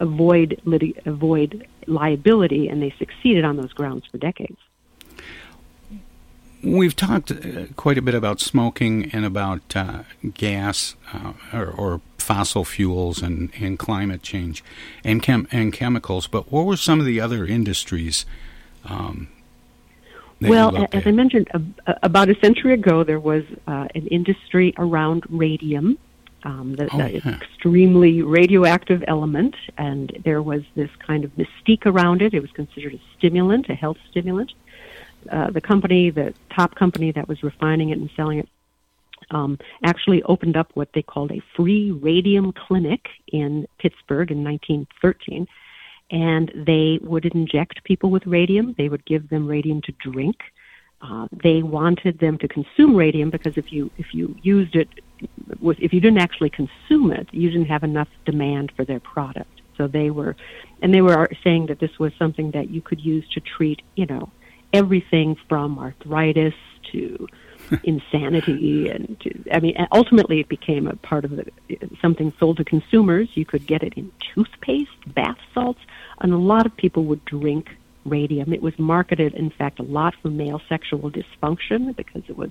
[0.00, 0.60] avoid
[1.06, 4.58] avoid liability, and they succeeded on those grounds for decades.
[6.62, 10.02] We've talked uh, quite a bit about smoking and about uh,
[10.34, 14.64] gas uh, or, or fossil fuels and, and climate change
[15.04, 16.26] and chem- and chemicals.
[16.26, 18.26] But what were some of the other industries?
[18.84, 19.28] Um,
[20.40, 21.06] Well, as at?
[21.06, 25.98] I mentioned, a, about a century ago, there was uh, an industry around radium,
[26.44, 27.36] um, the, Oh, yeah.
[27.40, 32.34] extremely radioactive element, and there was this kind of mystique around it.
[32.34, 34.52] It was considered a stimulant, a health stimulant.
[35.30, 38.48] Uh, the company, the top company that was refining it and selling it,
[39.30, 45.46] um, actually opened up what they called a free radium clinic in Pittsburgh in 1913
[46.10, 48.74] and they would inject people with radium.
[48.78, 50.36] They would give them radium to drink.
[51.00, 54.88] Uh, they wanted them to consume radium because if you if you used it
[55.60, 59.60] if you didn't actually consume it, you didn't have enough demand for their product.
[59.76, 60.34] So they were,
[60.82, 64.06] and they were saying that this was something that you could use to treat, you
[64.06, 64.30] know,
[64.72, 66.54] everything from arthritis
[66.92, 67.26] to
[67.84, 71.44] insanity and to, I mean ultimately it became a part of the
[72.00, 73.28] something sold to consumers.
[73.34, 75.80] You could get it in toothpaste bath salts
[76.20, 77.68] and a lot of people would drink
[78.04, 78.52] radium.
[78.52, 82.50] It was marketed in fact a lot for male sexual dysfunction because it was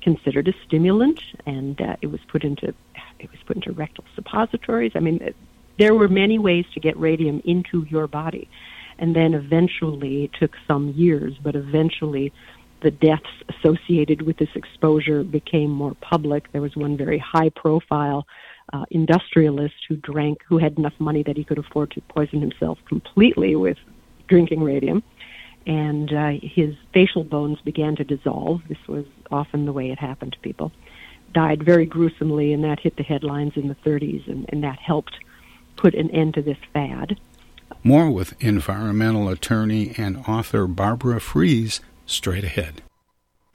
[0.00, 2.74] considered a stimulant and uh, it was put into
[3.18, 4.92] it was put into rectal suppositories.
[4.94, 5.34] I mean
[5.78, 8.48] there were many ways to get radium into your body
[8.98, 12.32] and then eventually it took some years but eventually
[12.80, 16.50] the deaths associated with this exposure became more public.
[16.52, 18.26] There was one very high profile
[18.72, 22.78] uh, industrialist who drank, who had enough money that he could afford to poison himself
[22.86, 23.78] completely with
[24.28, 25.02] drinking radium.
[25.66, 28.62] And uh, his facial bones began to dissolve.
[28.68, 30.72] This was often the way it happened to people.
[31.34, 35.18] Died very gruesomely, and that hit the headlines in the 30s, and, and that helped
[35.76, 37.18] put an end to this fad.
[37.82, 42.82] More with environmental attorney and author Barbara Freese straight ahead.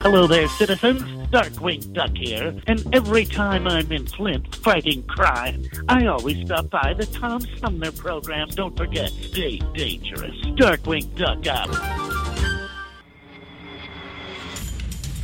[0.00, 1.02] Hello there, citizens.
[1.30, 2.54] Darkwing Duck here.
[2.66, 7.92] And every time I'm in Flint fighting crime, I always stop by the Tom Sumner
[7.92, 8.48] program.
[8.48, 10.36] Don't forget, stay dangerous.
[10.58, 12.23] Darkwing Duck out.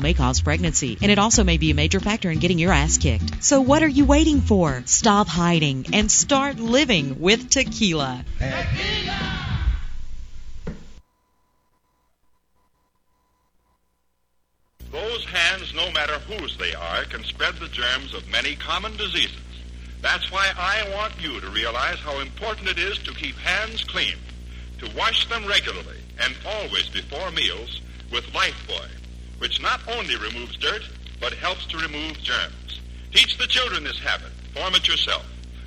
[0.00, 0.98] May cause pregnancy.
[1.00, 3.42] And it also may be a major factor in getting your ass kicked.
[3.42, 4.82] So what are you waiting for?
[4.86, 8.24] Stop hiding and start living with tequila.
[14.92, 19.36] Those hands, no matter whose they are, can spread the germs of many common diseases.
[20.00, 24.16] That's why I want you to realize how important it is to keep hands clean,
[24.78, 27.80] to wash them regularly and always before meals
[28.12, 28.95] with Lifebuoy,
[29.38, 30.82] which not only removes dirt,
[31.20, 32.80] but helps to remove germs.
[33.12, 34.32] Teach the children this habit.
[34.54, 35.24] Form it yourself.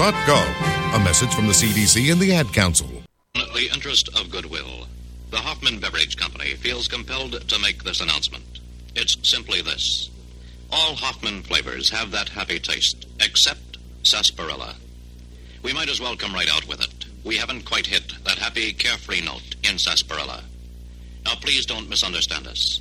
[0.00, 0.96] coronavirus.gov.
[0.96, 2.88] A message from the CDC and the Ad Council.
[3.34, 4.86] The interest of goodwill.
[5.30, 8.60] The Hoffman Beverage Company feels compelled to make this announcement.
[8.94, 10.10] It's simply this.
[10.72, 14.76] All Hoffman flavors have that happy taste, except sarsaparilla.
[15.62, 17.04] We might as well come right out with it.
[17.22, 20.44] We haven't quite hit that happy, carefree note in sarsaparilla.
[21.26, 22.80] Now, please don't misunderstand us.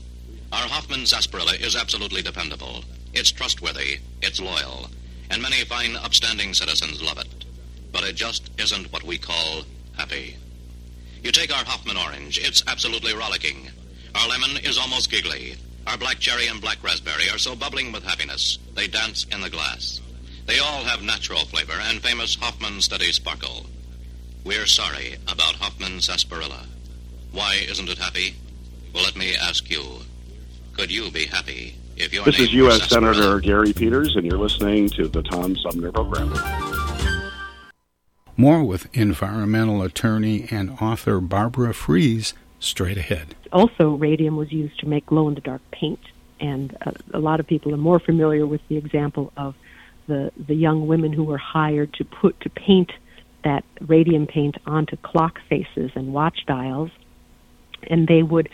[0.53, 2.85] Our Hoffman sarsaparilla is absolutely dependable.
[3.13, 4.87] It's trustworthy, it's loyal,
[5.29, 7.45] and many fine, upstanding citizens love it.
[7.91, 9.63] But it just isn't what we call
[9.97, 10.37] happy.
[11.23, 13.69] You take our Hoffman orange, it's absolutely rollicking.
[14.15, 15.55] Our lemon is almost giggly.
[15.87, 19.49] Our black cherry and black raspberry are so bubbling with happiness, they dance in the
[19.49, 20.01] glass.
[20.45, 23.65] They all have natural flavor and famous Hoffman steady sparkle.
[24.43, 26.65] We're sorry about Hoffman sarsaparilla.
[27.31, 28.35] Why isn't it happy?
[28.93, 29.83] Well, let me ask you.
[30.73, 32.87] Could you be happy This is U.S.
[32.87, 36.33] Senator Gary Peters, and you're listening to the Tom Sumner Program.
[38.37, 43.35] More with environmental attorney and author Barbara Freese straight ahead.
[43.51, 45.99] Also, radium was used to make glow in the dark paint,
[46.39, 49.55] and uh, a lot of people are more familiar with the example of
[50.07, 52.93] the the young women who were hired to put to paint
[53.43, 56.91] that radium paint onto clock faces and watch dials,
[57.89, 58.47] and they would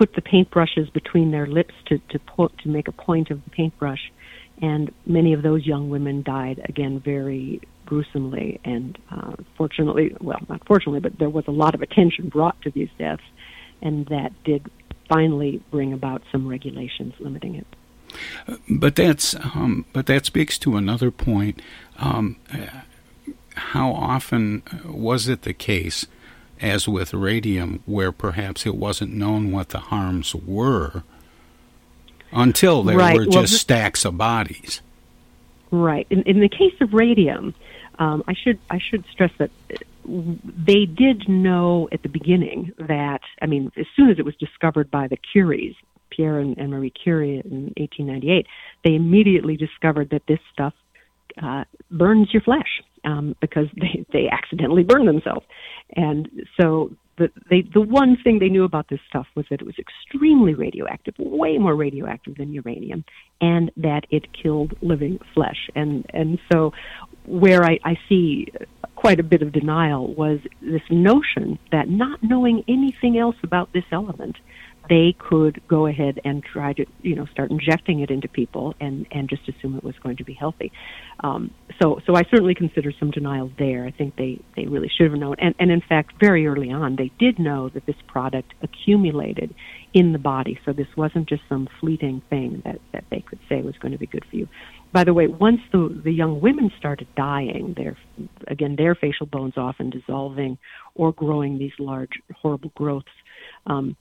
[0.00, 3.50] put the paintbrushes between their lips to to put to make a point of the
[3.50, 4.10] paintbrush,
[4.62, 10.64] and many of those young women died again very gruesomely and uh, fortunately well not
[10.66, 13.22] fortunately but there was a lot of attention brought to these deaths
[13.82, 14.70] and that did
[15.08, 17.66] finally bring about some regulations limiting it
[18.68, 21.62] But that's um, but that speaks to another point.
[21.98, 22.66] Um, uh,
[23.54, 26.06] how often was it the case,
[26.62, 31.02] as with radium, where perhaps it wasn't known what the harms were
[32.32, 33.16] until there Right.
[33.16, 34.80] were Well, just stacks of bodies?
[35.70, 36.06] Right.
[36.10, 37.54] In, in the case of radium,
[37.98, 39.50] um, I should I should stress that
[40.04, 44.90] they did know at the beginning that I mean, as soon as it was discovered
[44.90, 45.74] by the Curies,
[46.10, 48.46] Pierre and, and Marie Curie in 1898,
[48.84, 50.74] they immediately discovered that this stuff
[51.40, 55.46] uh, burns your flesh um, because they they accidentally burn themselves,
[55.96, 56.28] and
[56.60, 56.90] so.
[57.18, 60.54] The, they, the one thing they knew about this stuff was that it was extremely
[60.54, 63.04] radioactive, way more radioactive than uranium,
[63.42, 65.68] and that it killed living flesh.
[65.74, 66.72] And and so,
[67.26, 68.46] where I, I see
[69.00, 73.84] quite a bit of denial was this notion that not knowing anything else about this
[73.92, 74.36] element,
[74.90, 79.06] they could go ahead and try to, you know, start injecting it into people and
[79.12, 80.72] and just assume it was going to be healthy.
[81.20, 83.86] Um, so so I certainly consider some denial there.
[83.86, 86.96] I think they they really should have known, and and in fact, very early on,
[86.96, 89.54] they did know that this product accumulated
[89.94, 90.58] in the body.
[90.64, 93.98] So this wasn't just some fleeting thing that that they could say was going to
[93.98, 94.48] be good for you.
[94.92, 97.96] By the way, once the the young women started dying, their
[98.48, 100.58] again their facial bones often dissolving
[100.96, 103.06] or growing these large horrible growths.
[103.66, 103.96] Um,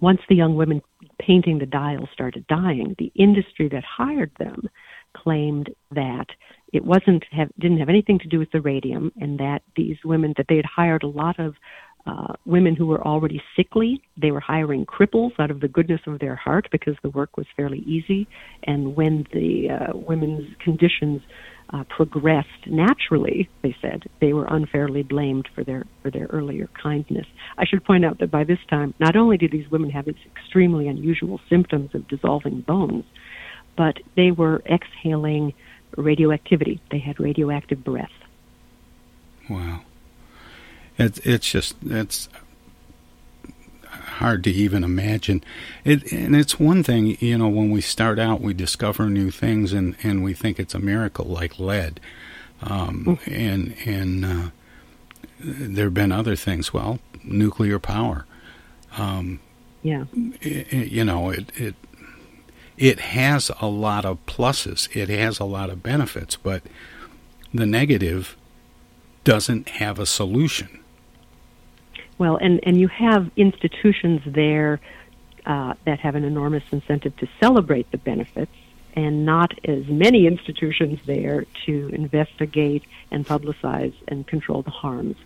[0.00, 0.82] once the young women
[1.18, 4.68] painting the dial started dying, the industry that hired them
[5.16, 6.26] claimed that
[6.72, 10.34] it wasn't have, didn't have anything to do with the radium, and that these women
[10.36, 11.54] that they had hired a lot of
[12.06, 14.00] uh, women who were already sickly.
[14.16, 17.46] They were hiring cripples out of the goodness of their heart because the work was
[17.56, 18.28] fairly easy.
[18.64, 21.20] And when the uh, women's conditions
[21.70, 27.26] uh, progressed naturally, they said they were unfairly blamed for their for their earlier kindness.
[27.58, 30.14] I should point out that by this time, not only did these women have these
[30.26, 33.04] extremely unusual symptoms of dissolving bones,
[33.76, 35.54] but they were exhaling
[35.96, 36.80] radioactivity.
[36.90, 38.10] They had radioactive breath.
[39.50, 39.80] Wow.
[40.98, 42.28] It's it's just it's
[44.04, 45.42] hard to even imagine.
[45.84, 49.72] It and it's one thing, you know, when we start out, we discover new things
[49.72, 52.00] and and we think it's a miracle, like lead,
[52.62, 53.32] um, mm-hmm.
[53.32, 54.50] and and uh,
[55.40, 56.72] there have been other things.
[56.72, 58.26] Well, nuclear power.
[58.96, 59.40] Um,
[59.82, 60.04] yeah.
[60.40, 61.74] It, it, you know, it it
[62.76, 64.94] it has a lot of pluses.
[64.94, 66.62] It has a lot of benefits, but
[67.52, 68.36] the negative
[69.24, 70.80] doesn't have a solution.
[72.18, 74.80] Well, and, and you have institutions there
[75.44, 78.52] uh, that have an enormous incentive to celebrate the benefits,
[78.94, 85.16] and not as many institutions there to investigate and publicize and control the harms.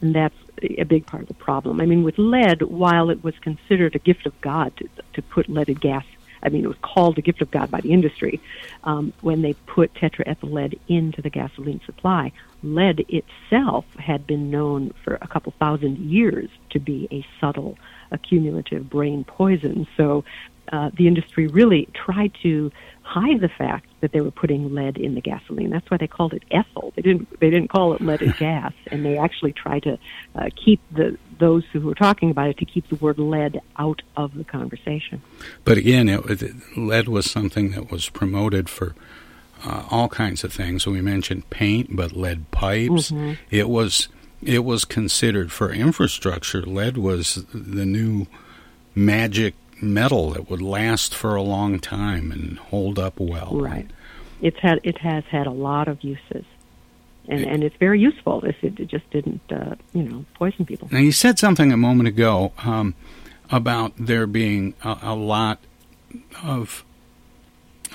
[0.00, 1.80] And that's a big part of the problem.
[1.80, 5.48] I mean, with lead, while it was considered a gift of God to, to put
[5.48, 6.04] leaded gas
[6.44, 8.40] I mean, it was called the gift of God by the industry
[8.84, 12.32] um, when they put tetraethyl lead into the gasoline supply.
[12.62, 17.78] Lead itself had been known for a couple thousand years to be a subtle
[18.10, 19.86] accumulative brain poison.
[19.96, 20.24] So
[20.72, 22.70] uh, the industry really tried to
[23.14, 25.70] hide the fact that they were putting lead in the gasoline.
[25.70, 26.92] That's why they called it ethyl.
[26.96, 29.98] They didn't they didn't call it leaded gas, and they actually tried to
[30.34, 34.02] uh, keep the those who were talking about it to keep the word lead out
[34.16, 35.22] of the conversation.
[35.64, 38.94] But again, it, lead was something that was promoted for
[39.64, 40.86] uh, all kinds of things.
[40.86, 43.12] We mentioned paint, but lead pipes.
[43.12, 43.34] Mm-hmm.
[43.50, 44.08] It was
[44.42, 46.62] it was considered for infrastructure.
[46.62, 48.26] Lead was the new
[48.96, 53.50] magic metal that would last for a long time and hold up well.
[53.52, 53.90] Right.
[54.40, 56.44] It's had it has had a lot of uses.
[57.26, 60.88] And, and it's very useful if it just didn't, uh, you know, poison people.
[60.92, 62.94] Now you said something a moment ago um,
[63.50, 65.58] about there being a, a lot
[66.42, 66.84] of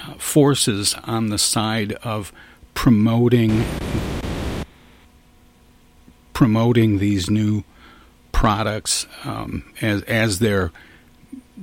[0.01, 2.33] uh, forces on the side of
[2.73, 3.63] promoting
[6.33, 7.63] promoting these new
[8.31, 10.71] products um, as as they're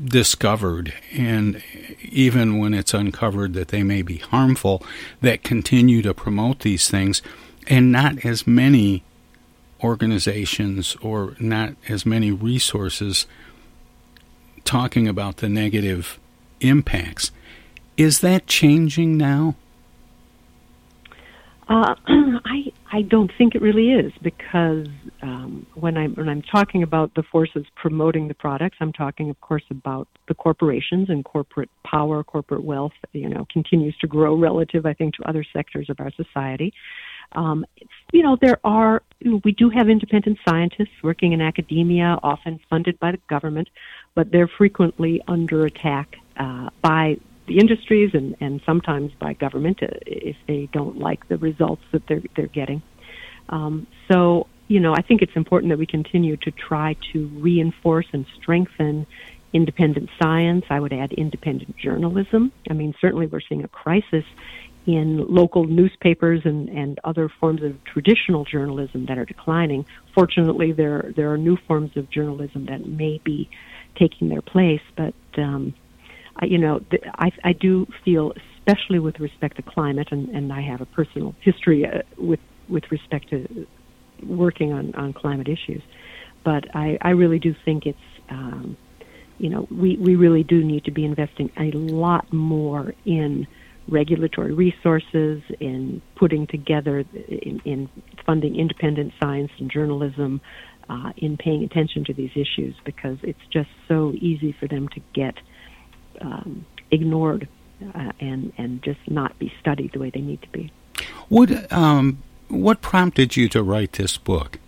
[0.05, 1.63] discovered and
[2.03, 4.83] even when it's uncovered that they may be harmful
[5.21, 7.23] that continue to promote these things
[7.67, 9.03] and not as many
[9.83, 13.27] organizations or not as many resources
[14.65, 16.19] talking about the negative
[16.61, 17.31] impacts.
[17.97, 19.55] Is that changing now
[21.69, 24.87] uh, I I don't think it really is because
[25.23, 29.41] um, when I'm when I'm talking about the forces promoting the products, I'm talking, of
[29.41, 32.93] course, about the corporations and corporate power, corporate wealth.
[33.13, 36.73] You know, continues to grow relative, I think, to other sectors of our society.
[37.33, 37.67] Um,
[38.13, 39.03] you know, there are
[39.43, 43.69] we do have independent scientists working in academia, often funded by the government,
[44.15, 49.89] but they're frequently under attack uh, by the industries and, and sometimes by government uh,
[50.07, 52.83] if they don't like the results that they're they're getting.
[53.49, 58.07] Um, so you know, I think it's important that we continue to try to reinforce
[58.13, 59.07] and strengthen
[59.53, 60.65] independent science.
[60.71, 62.53] I would add independent journalism.
[62.69, 64.25] I mean, certainly we're seeing a crisis
[64.87, 69.85] in local newspapers and, and other forms of traditional journalism that are declining.
[70.15, 73.49] Fortunately, there there are new forms of journalism that may be
[73.97, 75.75] taking their place, but um,
[76.43, 76.81] you know,
[77.19, 81.35] I, I do feel, especially with respect to climate, and, and I have a personal
[81.41, 83.67] history uh, with with respect to
[84.25, 85.83] working on, on climate issues,
[86.45, 88.77] but I, I really do think it's, um,
[89.39, 93.47] you know, we, we really do need to be investing a lot more in
[93.89, 97.89] regulatory resources, in putting together, in, in
[98.25, 100.41] funding independent science and journalism,
[100.89, 105.01] uh, in paying attention to these issues because it's just so easy for them to
[105.15, 105.35] get
[106.21, 107.49] um, ignored
[107.95, 110.73] uh, and and just not be studied the way they need to be.
[111.29, 114.59] What um, what prompted you to write this book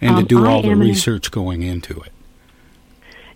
[0.00, 2.12] and to Um, do I all the am an- research going into it?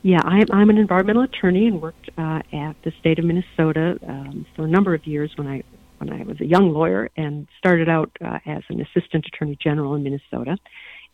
[0.03, 4.47] Yeah, I'm, I'm an environmental attorney and worked uh, at the state of Minnesota um,
[4.55, 5.63] for a number of years when I
[5.99, 9.97] when I was a young lawyer and started out uh, as an assistant attorney general
[9.97, 10.57] in Minnesota.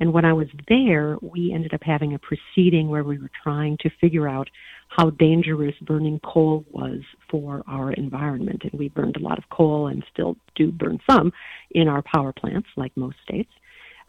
[0.00, 3.76] And when I was there, we ended up having a proceeding where we were trying
[3.80, 4.48] to figure out
[4.88, 8.62] how dangerous burning coal was for our environment.
[8.64, 11.32] And we burned a lot of coal and still do burn some
[11.70, 13.50] in our power plants, like most states.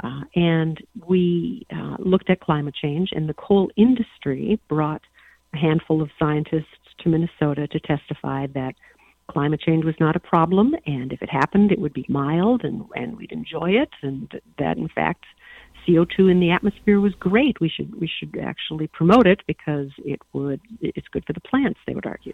[0.04, 5.02] Uh, and we uh, looked at climate change, and the coal industry brought
[5.54, 6.66] a handful of scientists
[7.00, 8.76] to Minnesota to testify that
[9.28, 12.84] climate change was not a problem, and if it happened, it would be mild, and,
[12.96, 15.26] and we'd enjoy it, and that in fact
[15.88, 17.60] CO2 in the atmosphere was great.
[17.60, 21.80] We should we should actually promote it because it would it's good for the plants.
[21.86, 22.34] They would argue.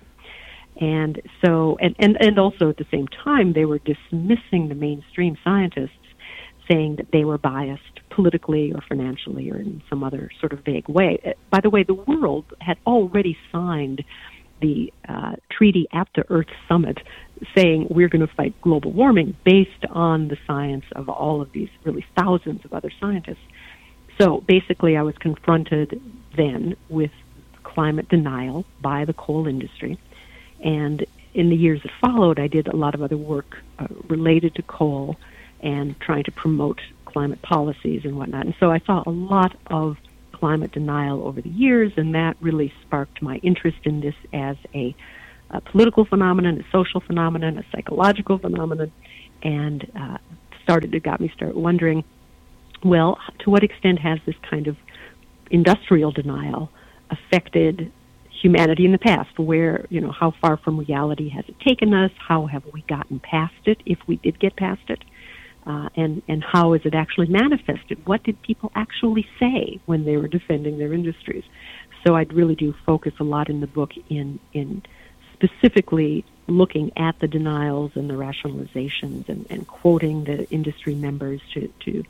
[0.79, 5.37] And so, and, and, and also at the same time, they were dismissing the mainstream
[5.43, 5.91] scientists
[6.69, 10.87] saying that they were biased politically or financially or in some other sort of vague
[10.87, 11.19] way.
[11.49, 14.03] By the way, the world had already signed
[14.61, 16.99] the uh, treaty at the Earth Summit
[17.55, 21.69] saying we're going to fight global warming based on the science of all of these
[21.83, 23.43] really thousands of other scientists.
[24.19, 26.01] So basically, I was confronted
[26.37, 27.11] then with
[27.63, 29.97] climate denial by the coal industry.
[30.63, 34.55] And in the years that followed, I did a lot of other work uh, related
[34.55, 35.15] to coal
[35.61, 38.45] and trying to promote climate policies and whatnot.
[38.45, 39.97] And so I saw a lot of
[40.41, 44.95] climate denial over the years, and that really sparked my interest in this as a,
[45.51, 48.91] a political phenomenon, a social phenomenon, a psychological phenomenon,
[49.43, 50.17] and uh,
[50.63, 52.03] started it got me start wondering,
[52.83, 54.75] well, to what extent has this kind of
[55.51, 56.71] industrial denial
[57.11, 57.91] affected
[58.41, 59.37] humanity in the past?
[59.37, 62.11] Where you know how far from reality has it taken us?
[62.17, 65.03] How have we gotten past it, if we did get past it?
[65.65, 68.05] Uh, and and how is it actually manifested?
[68.05, 71.43] What did people actually say when they were defending their industries?
[72.05, 74.81] So I'd really do focus a lot in the book in in
[75.33, 81.67] specifically looking at the denials and the rationalizations and, and quoting the industry members to
[81.85, 82.03] to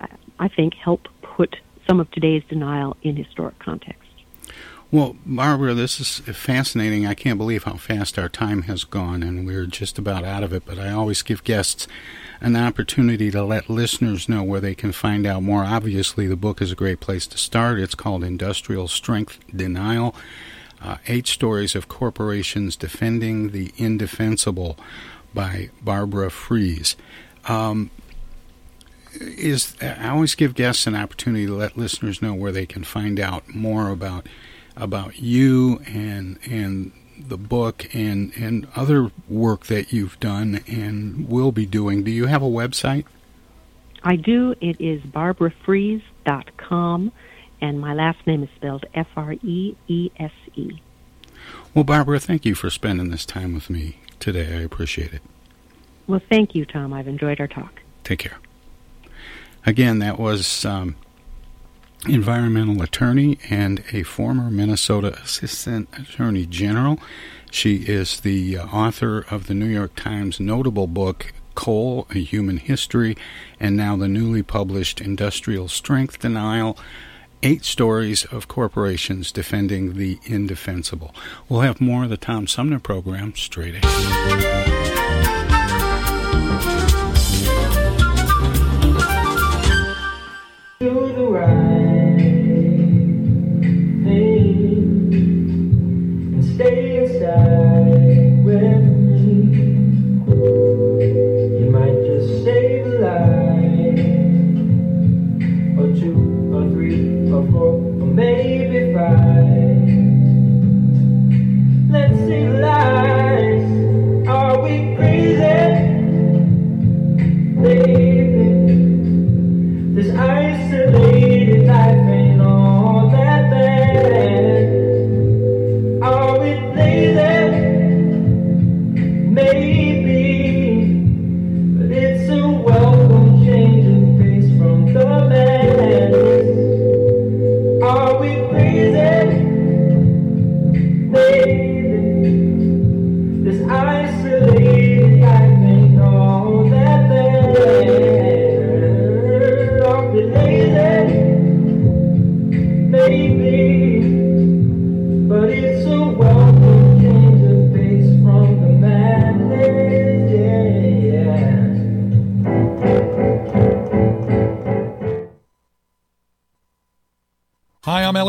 [0.00, 0.06] uh,
[0.38, 4.09] I think help put some of today's denial in historic context.
[4.92, 7.06] Well, Barbara, this is fascinating.
[7.06, 10.52] I can't believe how fast our time has gone, and we're just about out of
[10.52, 10.64] it.
[10.66, 11.86] But I always give guests
[12.40, 15.62] an opportunity to let listeners know where they can find out more.
[15.62, 17.78] Obviously, the book is a great place to start.
[17.78, 20.12] It's called Industrial Strength Denial
[20.82, 24.76] uh, Eight Stories of Corporations Defending the Indefensible
[25.32, 26.96] by Barbara Freese.
[27.46, 27.90] Um,
[29.20, 33.20] is I always give guests an opportunity to let listeners know where they can find
[33.20, 34.26] out more about
[34.80, 41.52] about you and and the book and and other work that you've done and will
[41.52, 42.02] be doing.
[42.02, 43.04] Do you have a website?
[44.02, 44.54] I do.
[44.60, 47.12] It is barbarafreese.com,
[47.60, 50.80] and my last name is spelled F R E E S E.
[51.74, 54.56] Well, Barbara, thank you for spending this time with me today.
[54.56, 55.22] I appreciate it.
[56.06, 56.92] Well, thank you, Tom.
[56.92, 57.80] I've enjoyed our talk.
[58.02, 58.38] Take care.
[59.64, 60.96] Again, that was um,
[62.08, 66.98] environmental attorney and a former Minnesota Assistant Attorney General.
[67.50, 72.58] She is the uh, author of the New York Times notable book, Coal, A Human
[72.58, 73.16] History,
[73.58, 76.78] and now the newly published Industrial Strength Denial
[77.42, 81.14] Eight Stories of Corporations Defending the Indefensible.
[81.48, 84.99] We'll have more of the Tom Sumner program straight ahead.